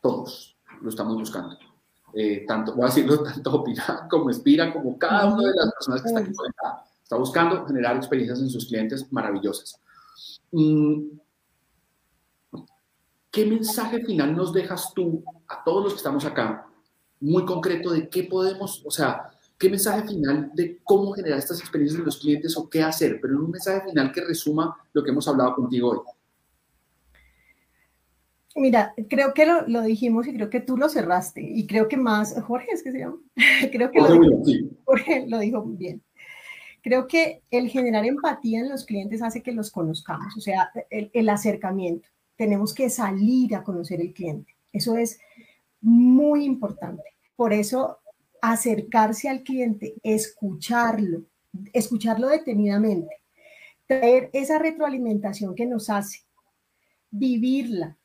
Todos 0.00 0.56
lo 0.80 0.88
estamos 0.88 1.16
buscando. 1.16 1.56
Eh, 2.14 2.44
tanto, 2.46 2.74
voy 2.74 2.84
a 2.84 2.86
decirlo, 2.86 3.22
tanto 3.22 3.52
Opina 3.52 4.06
como 4.10 4.30
Espira, 4.30 4.72
como 4.72 4.98
cada 4.98 5.26
una 5.26 5.48
de 5.48 5.54
las 5.54 5.72
personas 5.72 6.02
que 6.02 6.08
está 6.08 6.20
aquí 6.20 6.32
conectada, 6.32 6.84
está 7.12 7.18
buscando 7.18 7.66
generar 7.66 7.96
experiencias 7.96 8.40
en 8.40 8.48
sus 8.48 8.66
clientes 8.66 9.06
maravillosas. 9.12 9.78
Mm, 10.50 11.18
¿Qué 13.30 13.46
mensaje 13.46 14.02
final 14.02 14.34
nos 14.34 14.52
dejas 14.52 14.92
tú 14.94 15.22
a 15.46 15.62
todos 15.62 15.84
los 15.84 15.92
que 15.92 15.98
estamos 15.98 16.24
acá, 16.24 16.66
muy 17.20 17.44
concreto 17.44 17.90
de 17.90 18.08
qué 18.08 18.24
podemos, 18.24 18.82
o 18.86 18.90
sea, 18.90 19.30
qué 19.58 19.68
mensaje 19.68 20.08
final 20.08 20.50
de 20.54 20.80
cómo 20.84 21.12
generar 21.12 21.38
estas 21.38 21.60
experiencias 21.60 21.98
en 21.98 22.06
los 22.06 22.18
clientes 22.18 22.56
o 22.56 22.68
qué 22.68 22.82
hacer, 22.82 23.18
pero 23.20 23.34
en 23.34 23.40
un 23.40 23.50
mensaje 23.50 23.88
final 23.88 24.10
que 24.10 24.24
resuma 24.24 24.74
lo 24.94 25.04
que 25.04 25.10
hemos 25.10 25.28
hablado 25.28 25.54
contigo 25.54 25.90
hoy? 25.90 25.98
Mira, 28.54 28.94
creo 29.08 29.34
que 29.34 29.46
lo, 29.66 29.82
dijimos 29.82 30.26
y 30.26 30.34
creo 30.34 30.50
que 30.50 30.60
tú 30.60 30.76
lo 30.76 30.88
cerraste 30.88 31.42
y 31.42 31.66
creo 31.66 31.88
que 31.88 31.96
más, 31.96 32.34
Jorge 32.42 32.68
es 32.72 32.82
que 32.82 32.92
se 32.92 32.98
llama, 33.00 33.18
creo 33.72 33.90
que 33.90 34.00
lo, 34.00 34.12
dijo, 34.12 34.76
Jorge 34.84 35.26
lo 35.28 35.38
dijo 35.38 35.62
bien. 35.62 36.02
Creo 36.82 37.06
que 37.06 37.44
el 37.52 37.68
generar 37.68 38.04
empatía 38.04 38.58
en 38.58 38.68
los 38.68 38.84
clientes 38.84 39.22
hace 39.22 39.40
que 39.40 39.52
los 39.52 39.70
conozcamos, 39.70 40.36
o 40.36 40.40
sea, 40.40 40.72
el, 40.90 41.28
acercamiento. 41.28 42.08
Tenemos 42.36 42.74
que 42.74 42.90
salir 42.90 43.54
a 43.54 43.62
conocer 43.62 44.00
el 44.00 44.12
cliente. 44.12 44.56
Eso 44.72 44.96
es 44.96 45.20
muy 45.80 46.44
importante. 46.44 47.04
Por 47.36 47.52
eso, 47.52 48.00
acercarse 48.40 49.28
al 49.28 49.44
cliente, 49.44 49.94
escucharlo, 50.02 51.22
escucharlo 51.72 52.26
detenidamente, 52.26 53.14
traer 53.86 54.28
esa 54.32 54.58
retroalimentación 54.58 55.54
que 55.54 55.66
nos 55.66 55.88
hace, 55.88 56.24
vivirla, 57.12 57.96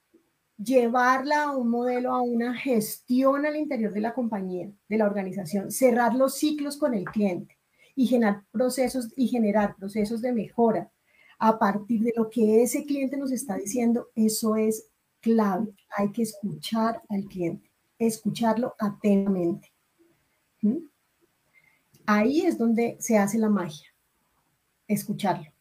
llevarla 0.56 1.46
a 1.46 1.58
un 1.58 1.70
modelo, 1.70 2.14
a 2.14 2.22
una 2.22 2.54
gestión 2.54 3.48
al 3.48 3.56
interior 3.56 3.92
de 3.92 4.02
la 4.02 4.14
compañía, 4.14 4.70
de 4.88 4.98
la 5.00 5.08
organización, 5.08 5.72
cerrar 5.72 6.14
los 6.14 6.36
ciclos 6.38 6.78
con 6.78 6.94
el 6.94 7.06
cliente 7.06 7.57
y 7.98 8.06
generar 8.06 8.44
procesos 8.52 9.12
y 9.18 9.28
generar 9.28 9.76
procesos 9.76 10.22
de 10.22 10.32
mejora 10.32 10.92
a 11.40 11.58
partir 11.58 12.04
de 12.04 12.14
lo 12.16 12.30
que 12.30 12.62
ese 12.62 12.86
cliente 12.86 13.18
nos 13.18 13.32
está 13.32 13.58
diciendo, 13.58 14.10
eso 14.14 14.56
es 14.56 14.90
clave. 15.20 15.74
Hay 15.98 16.12
que 16.12 16.22
escuchar 16.22 17.02
al 17.10 17.26
cliente, 17.26 17.72
escucharlo 17.98 18.76
atentamente. 18.80 19.74
¿Mm? 20.62 20.78
Ahí 22.06 22.42
es 22.42 22.58
donde 22.60 22.98
se 23.00 23.18
hace 23.18 23.40
la 23.40 23.50
magia, 23.50 23.88
escucharlo. 24.88 25.52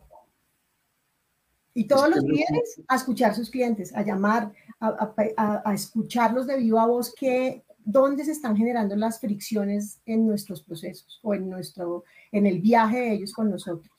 Y 1.72 1.84
todos 1.84 2.10
los 2.10 2.22
días 2.22 2.50
a 2.86 2.96
escuchar 2.96 3.34
sus 3.34 3.50
clientes, 3.50 3.94
a 3.94 4.02
llamar, 4.02 4.52
a, 4.78 5.72
escucharlos 5.74 6.46
de 6.46 6.58
viva 6.58 6.86
voz, 6.86 7.14
que, 7.14 7.64
dónde 7.86 8.24
se 8.24 8.32
están 8.32 8.56
generando 8.56 8.94
las 8.96 9.20
fricciones 9.20 10.00
en 10.04 10.26
nuestros 10.26 10.62
procesos 10.62 11.20
o 11.22 11.32
en, 11.32 11.48
nuestro, 11.48 12.04
en 12.30 12.46
el 12.46 12.60
viaje 12.60 12.98
de 12.98 13.12
ellos 13.14 13.32
con 13.32 13.50
nosotros. 13.50 13.90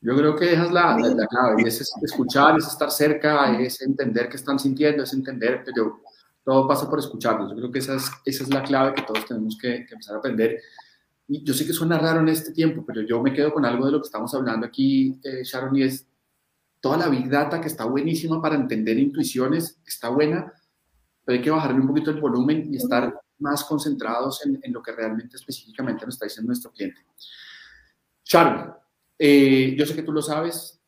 Yo 0.00 0.16
creo 0.16 0.36
que 0.36 0.52
esa 0.52 0.64
es 0.64 0.72
la, 0.72 0.96
clave, 1.28 1.62
es 1.66 1.92
escuchar, 2.02 2.56
es 2.56 2.68
estar 2.68 2.90
cerca, 2.90 3.60
es 3.60 3.82
entender 3.82 4.28
qué 4.28 4.36
están 4.36 4.58
sintiendo, 4.58 5.02
es 5.02 5.12
entender, 5.12 5.62
pero 5.64 6.00
todo 6.44 6.66
pasa 6.66 6.88
por 6.88 7.00
escucharlos. 7.00 7.50
Yo 7.50 7.56
creo 7.56 7.72
que 7.72 7.80
esa 7.80 7.96
es, 7.96 8.10
esa 8.24 8.44
es 8.44 8.50
la 8.50 8.62
clave 8.62 8.94
que 8.94 9.02
todos 9.02 9.26
tenemos 9.26 9.58
que, 9.60 9.84
que 9.84 9.94
empezar 9.94 10.14
a 10.14 10.18
aprender 10.18 10.60
y 11.30 11.44
yo 11.44 11.52
sé 11.52 11.66
que 11.66 11.74
suena 11.74 11.98
raro 11.98 12.20
en 12.20 12.28
este 12.28 12.52
tiempo, 12.52 12.82
pero 12.86 13.02
yo 13.02 13.22
me 13.22 13.34
quedo 13.34 13.52
con 13.52 13.66
algo 13.66 13.84
de 13.84 13.92
lo 13.92 14.00
que 14.00 14.06
estamos 14.06 14.34
hablando 14.34 14.66
aquí, 14.66 15.20
eh, 15.22 15.44
Sharon, 15.44 15.76
y 15.76 15.82
es 15.82 16.06
toda 16.80 16.96
la 16.96 17.08
Big 17.08 17.28
Data 17.28 17.60
que 17.60 17.68
está 17.68 17.84
buenísima 17.84 18.40
para 18.40 18.54
entender 18.54 18.98
intuiciones, 18.98 19.78
está 19.86 20.08
buena, 20.08 20.50
pero 21.28 21.36
hay 21.36 21.44
que 21.44 21.50
bajarle 21.50 21.78
un 21.78 21.88
poquito 21.88 22.10
el 22.10 22.22
volumen 22.22 22.72
y 22.72 22.78
estar 22.78 23.20
más 23.40 23.62
concentrados 23.64 24.46
en, 24.46 24.58
en 24.62 24.72
lo 24.72 24.80
que 24.80 24.92
realmente 24.92 25.36
específicamente 25.36 26.06
nos 26.06 26.14
está 26.14 26.24
diciendo 26.24 26.46
nuestro 26.46 26.72
cliente. 26.72 27.02
Sharon, 28.24 28.72
eh, 29.18 29.76
yo 29.78 29.84
sé 29.84 29.94
que 29.94 30.02
tú 30.02 30.10
lo 30.10 30.22
sabes, 30.22 30.80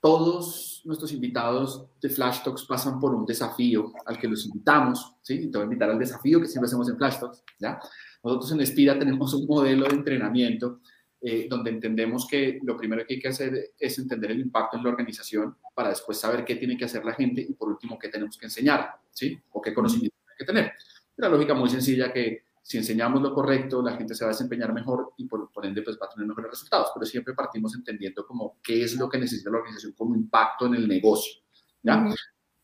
todos 0.00 0.80
nuestros 0.86 1.12
invitados 1.12 1.90
de 2.00 2.08
Flash 2.08 2.42
Talks 2.42 2.64
pasan 2.64 2.98
por 2.98 3.14
un 3.14 3.26
desafío 3.26 3.92
al 4.06 4.18
que 4.18 4.28
los 4.28 4.46
invitamos, 4.46 5.14
¿sí? 5.20 5.50
Te 5.50 5.58
voy 5.58 5.64
a 5.64 5.64
invitar 5.64 5.90
al 5.90 5.98
desafío 5.98 6.40
que 6.40 6.48
siempre 6.48 6.68
hacemos 6.68 6.88
en 6.88 6.96
Flash 6.96 7.20
Talks, 7.20 7.44
¿ya? 7.58 7.78
Nosotros 8.24 8.52
en 8.52 8.62
Espira 8.62 8.98
tenemos 8.98 9.34
un 9.34 9.46
modelo 9.46 9.86
de 9.86 9.94
entrenamiento 9.94 10.80
eh, 11.28 11.48
donde 11.50 11.70
entendemos 11.70 12.24
que 12.24 12.60
lo 12.62 12.76
primero 12.76 13.04
que 13.04 13.14
hay 13.14 13.20
que 13.20 13.26
hacer 13.26 13.72
es 13.76 13.98
entender 13.98 14.30
el 14.30 14.38
impacto 14.38 14.76
en 14.76 14.84
la 14.84 14.90
organización 14.90 15.56
para 15.74 15.88
después 15.88 16.20
saber 16.20 16.44
qué 16.44 16.54
tiene 16.54 16.76
que 16.76 16.84
hacer 16.84 17.04
la 17.04 17.14
gente 17.14 17.40
y 17.40 17.52
por 17.54 17.68
último 17.68 17.98
qué 17.98 18.08
tenemos 18.10 18.38
que 18.38 18.46
enseñar, 18.46 18.92
¿sí? 19.10 19.36
O 19.50 19.60
qué 19.60 19.74
conocimiento 19.74 20.14
hay 20.28 20.36
que 20.38 20.44
tener. 20.44 20.72
Una 21.16 21.28
lógica 21.30 21.52
muy 21.52 21.68
sencilla 21.68 22.12
que 22.12 22.44
si 22.62 22.78
enseñamos 22.78 23.20
lo 23.22 23.34
correcto, 23.34 23.82
la 23.82 23.96
gente 23.96 24.14
se 24.14 24.24
va 24.24 24.30
a 24.30 24.34
desempeñar 24.34 24.72
mejor 24.72 25.14
y 25.16 25.24
por, 25.24 25.50
por, 25.50 25.66
ende 25.66 25.82
pues 25.82 25.98
va 26.00 26.06
a 26.06 26.10
tener 26.10 26.28
mejores 26.28 26.48
resultados, 26.48 26.92
pero 26.94 27.04
siempre 27.04 27.34
partimos 27.34 27.74
entendiendo 27.74 28.24
como 28.24 28.60
qué 28.62 28.84
es 28.84 28.94
lo 28.94 29.08
que 29.08 29.18
necesita 29.18 29.50
la 29.50 29.56
organización 29.56 29.94
como 29.94 30.14
impacto 30.14 30.66
en 30.66 30.76
el 30.76 30.86
negocio. 30.86 31.42
¿ya? 31.82 32.08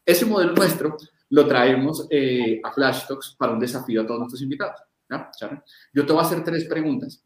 Ese 0.06 0.24
modelo 0.24 0.52
nuestro 0.52 0.96
lo 1.30 1.48
traemos 1.48 2.06
eh, 2.10 2.60
a 2.62 2.70
Flash 2.70 3.08
Talks 3.08 3.34
para 3.36 3.54
un 3.54 3.58
desafío 3.58 4.02
a 4.02 4.06
todos 4.06 4.20
nuestros 4.20 4.42
invitados. 4.42 4.80
Yo 5.92 6.06
te 6.06 6.12
voy 6.12 6.22
a 6.22 6.26
hacer 6.26 6.44
tres 6.44 6.64
preguntas. 6.66 7.24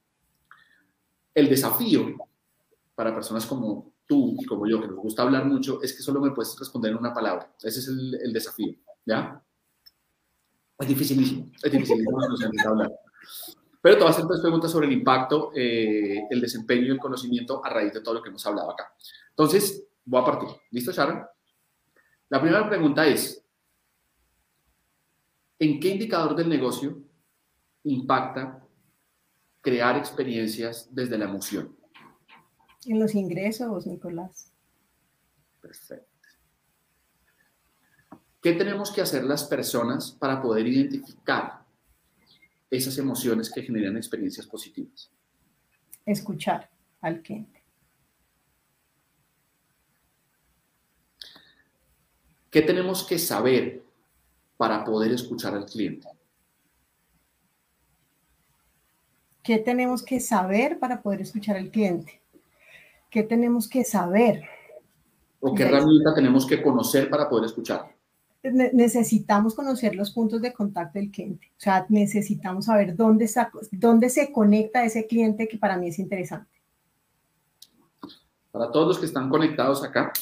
El 1.37 1.51
desafío 1.51 2.17
para 2.95 3.15
personas 3.15 3.45
como 3.45 3.93
tú 4.07 4.37
y 4.41 4.47
como 4.47 4.67
yo, 4.67 4.81
que 4.81 4.87
nos 4.87 4.97
gusta 4.97 5.23
hablar 5.23 5.45
mucho, 5.45 5.83
es 5.83 5.93
que 5.95 6.03
solo 6.03 6.19
me 6.19 6.31
puedes 6.31 6.59
responder 6.59 6.93
en 6.93 6.97
una 6.97 7.13
palabra. 7.13 7.55
Ese 7.63 7.81
es 7.81 7.89
el, 7.89 8.33
desafío, 8.33 8.75
¿ya? 9.05 9.43
Es 10.79 10.89
dificilísimo, 10.89 11.51
es 11.63 11.71
dificilísimo 11.71 12.19
hablar. 12.67 12.91
Pero 13.83 13.97
te 13.97 14.01
voy 14.01 14.09
a 14.09 14.15
hacer 14.15 14.27
tres 14.27 14.41
preguntas 14.41 14.71
sobre 14.71 14.87
el 14.87 14.95
impacto, 14.95 15.53
eh, 15.55 16.23
el 16.31 16.41
desempeño 16.41 16.87
y 16.87 16.91
el 16.93 16.99
conocimiento 16.99 17.63
a 17.63 17.69
raíz 17.69 17.93
de 17.93 18.01
todo 18.01 18.15
lo 18.15 18.23
que 18.23 18.31
hemos 18.31 18.47
hablado 18.47 18.71
acá. 18.71 18.95
Entonces, 19.29 19.87
voy 20.07 20.23
a 20.23 20.25
partir. 20.25 20.49
¿Listo, 20.71 20.91
Sharon? 20.91 21.23
La 22.31 22.41
primera 22.41 22.67
pregunta 22.67 23.07
es, 23.07 23.45
¿en 25.59 25.79
qué 25.81 25.89
indicador 25.91 26.35
del 26.35 26.49
negocio 26.49 26.99
impacta 27.85 28.66
crear 29.67 29.97
experiencias 29.97 30.89
desde 30.93 31.19
la 31.19 31.25
emoción? 31.25 31.77
En 32.85 33.01
los 33.01 33.17
ingresos, 33.17 33.85
Nicolás. 33.85 34.53
Perfecto. 35.61 36.07
¿Qué 38.41 38.53
tenemos 38.53 38.93
que 38.93 39.01
hacer 39.01 39.25
las 39.25 39.43
personas 39.43 40.13
para 40.13 40.41
poder 40.41 40.69
identificar 40.69 41.65
esas 42.71 42.97
emociones 42.99 43.51
que 43.53 43.61
generan 43.61 43.97
experiencias 43.97 44.47
positivas? 44.47 45.11
Escuchar 46.05 46.71
al 47.01 47.21
cliente. 47.21 47.65
¿Qué 52.53 52.63
tenemos 52.63 53.03
que 53.03 53.19
saber 53.19 53.83
para 54.57 54.85
poder 54.85 55.11
escuchar 55.11 55.55
al 55.55 55.67
cliente? 55.67 56.16
¿Qué 59.47 59.59
tenemos 59.59 60.03
que 60.03 60.19
saber 60.19 60.81
para 60.81 61.03
poder 61.03 61.21
escuchar 61.21 61.57
al 61.57 61.71
cliente? 61.71 62.21
¿Qué 63.09 63.23
tenemos 63.23 63.69
que 63.69 63.85
saber? 63.85 64.43
¿O 65.39 65.55
qué 65.55 65.63
herramienta 65.63 66.13
tenemos 66.13 66.45
que 66.45 66.61
conocer 66.61 67.09
para 67.09 67.29
poder 67.29 67.47
escuchar? 67.47 67.95
necesitamos 68.73 69.57
conocer 69.57 69.97
los 69.97 70.13
puntos 70.13 70.41
de 70.41 70.53
contacto 70.53 71.01
del 71.01 71.11
cliente. 71.11 71.49
O 71.57 71.61
sea, 71.61 71.85
necesitamos 71.89 72.67
saber 72.67 72.95
dónde, 72.95 73.25
está, 73.25 73.51
dónde 73.73 74.09
se 74.09 74.31
conecta 74.31 74.85
ese 74.85 75.09
cliente 75.09 75.49
que 75.49 75.59
para 75.59 75.77
mí 75.77 75.89
es 75.89 75.99
interesante. 75.99 76.51
Para 78.53 78.71
todos 78.71 78.87
los 78.87 78.99
que 79.01 79.07
están 79.07 79.29
conectados 79.29 79.83
acá, 79.83 80.13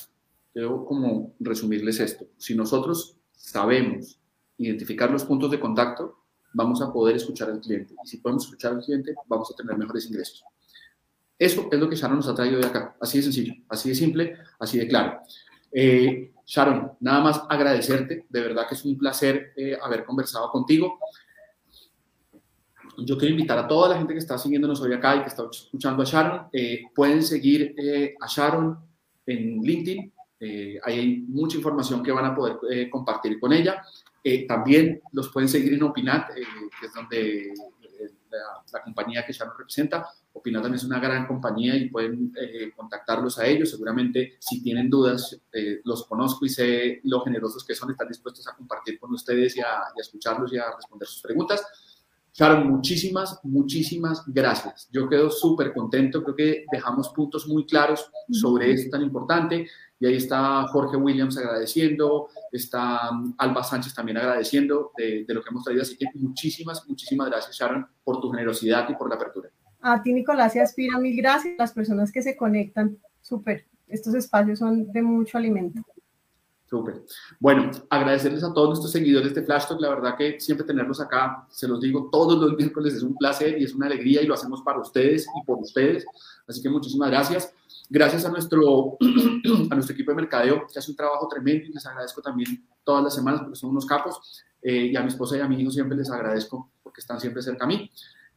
quiero 0.54 0.86
como 0.86 1.34
resumirles 1.38 2.00
esto. 2.00 2.24
Si 2.38 2.54
nosotros 2.54 3.16
sabemos 3.32 4.18
identificar 4.56 5.10
los 5.10 5.24
puntos 5.24 5.50
de 5.50 5.60
contacto, 5.60 6.23
vamos 6.54 6.80
a 6.80 6.92
poder 6.92 7.16
escuchar 7.16 7.50
al 7.50 7.60
cliente. 7.60 7.94
Y 8.02 8.08
si 8.08 8.16
podemos 8.18 8.44
escuchar 8.44 8.72
al 8.72 8.82
cliente, 8.82 9.14
vamos 9.26 9.50
a 9.52 9.54
tener 9.54 9.76
mejores 9.76 10.06
ingresos. 10.06 10.44
Eso 11.38 11.68
es 11.70 11.78
lo 11.78 11.88
que 11.88 11.96
Sharon 11.96 12.16
nos 12.16 12.28
ha 12.28 12.34
traído 12.34 12.58
de 12.58 12.66
acá. 12.66 12.96
Así 13.00 13.18
de 13.18 13.24
sencillo, 13.24 13.54
así 13.68 13.88
de 13.90 13.94
simple, 13.94 14.36
así 14.58 14.78
de 14.78 14.88
claro. 14.88 15.20
Eh, 15.72 16.32
Sharon, 16.46 16.92
nada 17.00 17.20
más 17.20 17.42
agradecerte, 17.48 18.26
de 18.28 18.40
verdad 18.40 18.68
que 18.68 18.74
es 18.74 18.84
un 18.84 18.96
placer 18.96 19.52
eh, 19.56 19.76
haber 19.82 20.04
conversado 20.04 20.50
contigo. 20.50 20.98
Yo 22.98 23.18
quiero 23.18 23.34
invitar 23.34 23.58
a 23.58 23.66
toda 23.66 23.88
la 23.88 23.96
gente 23.96 24.12
que 24.12 24.20
está 24.20 24.38
siguiéndonos 24.38 24.80
hoy 24.80 24.92
acá 24.92 25.16
y 25.16 25.22
que 25.22 25.28
está 25.28 25.44
escuchando 25.50 26.02
a 26.02 26.06
Sharon, 26.06 26.46
eh, 26.52 26.82
pueden 26.94 27.22
seguir 27.22 27.74
eh, 27.76 28.14
a 28.20 28.26
Sharon 28.28 28.78
en 29.26 29.60
LinkedIn, 29.60 30.12
ahí 30.84 30.98
hay 30.98 31.20
mucha 31.28 31.56
información 31.56 32.02
que 32.02 32.12
van 32.12 32.26
a 32.26 32.34
poder 32.34 32.58
compartir 32.90 33.38
con 33.40 33.52
ella. 33.52 33.82
también 34.48 35.00
los 35.12 35.30
pueden 35.30 35.48
seguir 35.48 35.74
en 35.74 35.82
Opinat, 35.82 36.34
que 36.34 36.86
es 36.86 36.94
donde 36.94 37.52
la, 38.72 38.82
compañía 38.82 39.24
que 39.24 39.32
Sharon 39.32 39.54
representa. 39.56 40.06
Opinat 40.32 40.62
también 40.62 40.76
es 40.76 40.84
una 40.84 40.98
gran 40.98 41.26
compañía 41.26 41.76
y 41.76 41.88
pueden 41.88 42.32
eh, 42.40 42.72
contactarlos 42.74 43.38
a 43.38 43.46
ellos. 43.46 43.70
Seguramente 43.70 44.36
si 44.40 44.62
tienen 44.62 44.90
dudas, 44.90 45.40
eh, 45.52 45.80
los 45.84 46.06
conozco 46.06 46.44
y 46.44 46.48
sé 46.48 47.00
lo 47.04 47.20
generosos 47.20 47.64
que 47.64 47.74
son, 47.74 47.90
están 47.90 48.08
dispuestos 48.08 48.46
a 48.48 48.56
compartir 48.56 48.98
con 48.98 49.12
ustedes 49.12 49.56
y 49.56 49.60
a, 49.60 49.82
y 49.94 50.00
a 50.00 50.02
escucharlos 50.02 50.52
y 50.52 50.58
a 50.58 50.74
responder 50.74 51.08
sus 51.08 51.22
preguntas. 51.22 51.64
Sharon, 52.32 52.68
muchísimas, 52.68 53.38
muchísimas 53.44 54.24
gracias. 54.26 54.88
Yo 54.90 55.08
quedo 55.08 55.30
súper 55.30 55.72
contento. 55.72 56.24
Creo 56.24 56.34
que 56.34 56.66
dejamos 56.72 57.10
puntos 57.10 57.46
muy 57.46 57.64
claros 57.64 58.10
sobre 58.28 58.72
esto 58.72 58.90
tan 58.90 59.02
importante. 59.02 59.68
Y 60.04 60.06
ahí 60.06 60.16
está 60.16 60.68
Jorge 60.68 60.98
Williams 60.98 61.38
agradeciendo, 61.38 62.28
está 62.52 63.10
um, 63.10 63.34
Alba 63.38 63.64
Sánchez 63.64 63.94
también 63.94 64.18
agradeciendo 64.18 64.92
de, 64.98 65.24
lo 65.28 65.42
que 65.42 65.48
hemos 65.48 65.64
traído. 65.64 65.80
Así 65.80 65.96
que 65.96 66.04
muchísimas, 66.16 66.86
muchísimas 66.86 67.30
gracias, 67.30 67.56
Sharon, 67.56 67.86
por 68.04 68.20
tu 68.20 68.30
generosidad 68.30 68.86
y 68.90 68.96
por 68.96 69.08
la 69.08 69.14
apertura. 69.14 69.48
A 69.80 70.02
ti, 70.02 70.12
Nicolás, 70.12 70.54
y 70.56 70.58
Aspira, 70.58 70.98
mil 70.98 71.16
gracias. 71.16 71.54
Las 71.56 71.72
personas 71.72 72.12
que 72.12 72.20
se 72.20 72.36
conectan, 72.36 72.98
súper. 73.22 73.64
Estos 73.88 74.12
espacios 74.12 74.58
son 74.58 74.92
de 74.92 75.00
mucho 75.00 75.38
alimento. 75.38 75.80
Súper. 76.66 77.02
Bueno, 77.40 77.70
agradecerles 77.88 78.44
a 78.44 78.52
todos 78.52 78.68
nuestros 78.68 78.92
seguidores 78.92 79.34
de 79.34 79.42
Flash 79.42 79.68
Talk. 79.68 79.80
La 79.80 79.88
verdad 79.88 80.18
que 80.18 80.38
siempre 80.38 80.66
tenerlos 80.66 81.00
acá, 81.00 81.46
se 81.48 81.66
los 81.66 81.80
digo 81.80 82.10
todos 82.12 82.38
los 82.38 82.58
miércoles, 82.58 82.92
es 82.92 83.02
un 83.02 83.16
placer 83.16 83.58
y 83.58 83.64
es 83.64 83.74
una 83.74 83.86
alegría 83.86 84.20
y 84.20 84.26
lo 84.26 84.34
hacemos 84.34 84.60
para 84.60 84.80
ustedes 84.80 85.26
y 85.40 85.46
por 85.46 85.60
ustedes. 85.60 86.04
Así 86.46 86.60
que 86.60 86.68
muchísimas 86.68 87.10
gracias. 87.10 87.54
Gracias 87.90 88.24
a 88.24 88.30
nuestro, 88.30 88.96
a 89.70 89.74
nuestro 89.74 89.94
equipo 89.94 90.10
de 90.10 90.16
mercadeo, 90.16 90.66
que 90.72 90.78
hace 90.78 90.90
un 90.90 90.96
trabajo 90.96 91.28
tremendo 91.28 91.66
y 91.66 91.72
les 91.72 91.84
agradezco 91.86 92.22
también 92.22 92.66
todas 92.82 93.04
las 93.04 93.14
semanas 93.14 93.42
porque 93.42 93.56
son 93.56 93.70
unos 93.70 93.86
capos. 93.86 94.42
Eh, 94.62 94.86
y 94.86 94.96
a 94.96 95.02
mi 95.02 95.08
esposa 95.08 95.36
y 95.36 95.40
a 95.40 95.48
mi 95.48 95.60
hijo 95.60 95.70
siempre 95.70 95.96
les 95.96 96.10
agradezco 96.10 96.70
porque 96.82 97.02
están 97.02 97.20
siempre 97.20 97.42
cerca 97.42 97.64
a 97.64 97.68
mí. 97.68 97.90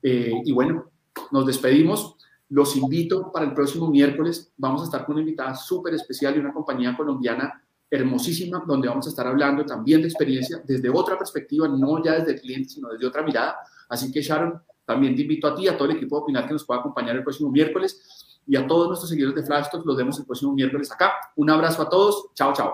Eh, 0.03 0.33
y 0.43 0.51
bueno, 0.51 0.91
nos 1.31 1.45
despedimos. 1.45 2.15
Los 2.49 2.75
invito 2.75 3.31
para 3.31 3.45
el 3.45 3.53
próximo 3.53 3.87
miércoles. 3.89 4.51
Vamos 4.57 4.81
a 4.81 4.85
estar 4.85 5.05
con 5.05 5.13
una 5.13 5.21
invitada 5.21 5.55
súper 5.55 5.93
especial 5.93 6.35
y 6.35 6.39
una 6.39 6.53
compañía 6.53 6.95
colombiana 6.95 7.61
hermosísima, 7.89 8.63
donde 8.67 8.89
vamos 8.89 9.05
a 9.07 9.09
estar 9.09 9.27
hablando 9.27 9.65
también 9.65 10.01
de 10.01 10.09
experiencia 10.09 10.61
desde 10.65 10.89
otra 10.89 11.17
perspectiva, 11.17 11.69
no 11.69 12.03
ya 12.03 12.15
desde 12.15 12.33
el 12.33 12.41
cliente, 12.41 12.69
sino 12.69 12.89
desde 12.89 13.05
otra 13.05 13.23
mirada. 13.23 13.57
Así 13.87 14.11
que 14.11 14.21
Sharon, 14.21 14.61
también 14.85 15.15
te 15.15 15.21
invito 15.21 15.47
a 15.47 15.55
ti, 15.55 15.69
a 15.69 15.77
todo 15.77 15.89
el 15.89 15.95
equipo 15.95 16.17
de 16.17 16.23
Opinar 16.23 16.47
que 16.47 16.53
nos 16.53 16.65
pueda 16.65 16.81
acompañar 16.81 17.15
el 17.15 17.23
próximo 17.23 17.49
miércoles 17.49 18.26
y 18.47 18.55
a 18.55 18.65
todos 18.65 18.87
nuestros 18.87 19.09
seguidores 19.09 19.35
de 19.35 19.45
Flash 19.45 19.67
Talk, 19.71 19.85
los 19.85 19.97
vemos 19.97 20.17
el 20.19 20.25
próximo 20.25 20.53
miércoles 20.53 20.91
acá. 20.91 21.13
Un 21.35 21.49
abrazo 21.49 21.81
a 21.81 21.89
todos. 21.89 22.29
Chao, 22.33 22.53
chao. 22.53 22.73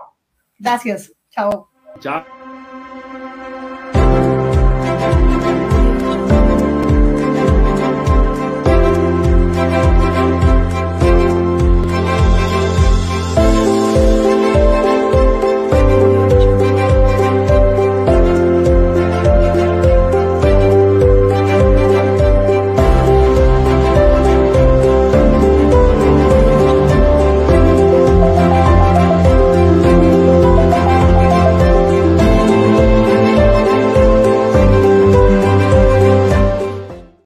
Gracias. 0.60 1.12
Chao. 1.30 1.70
Chao. 2.00 2.33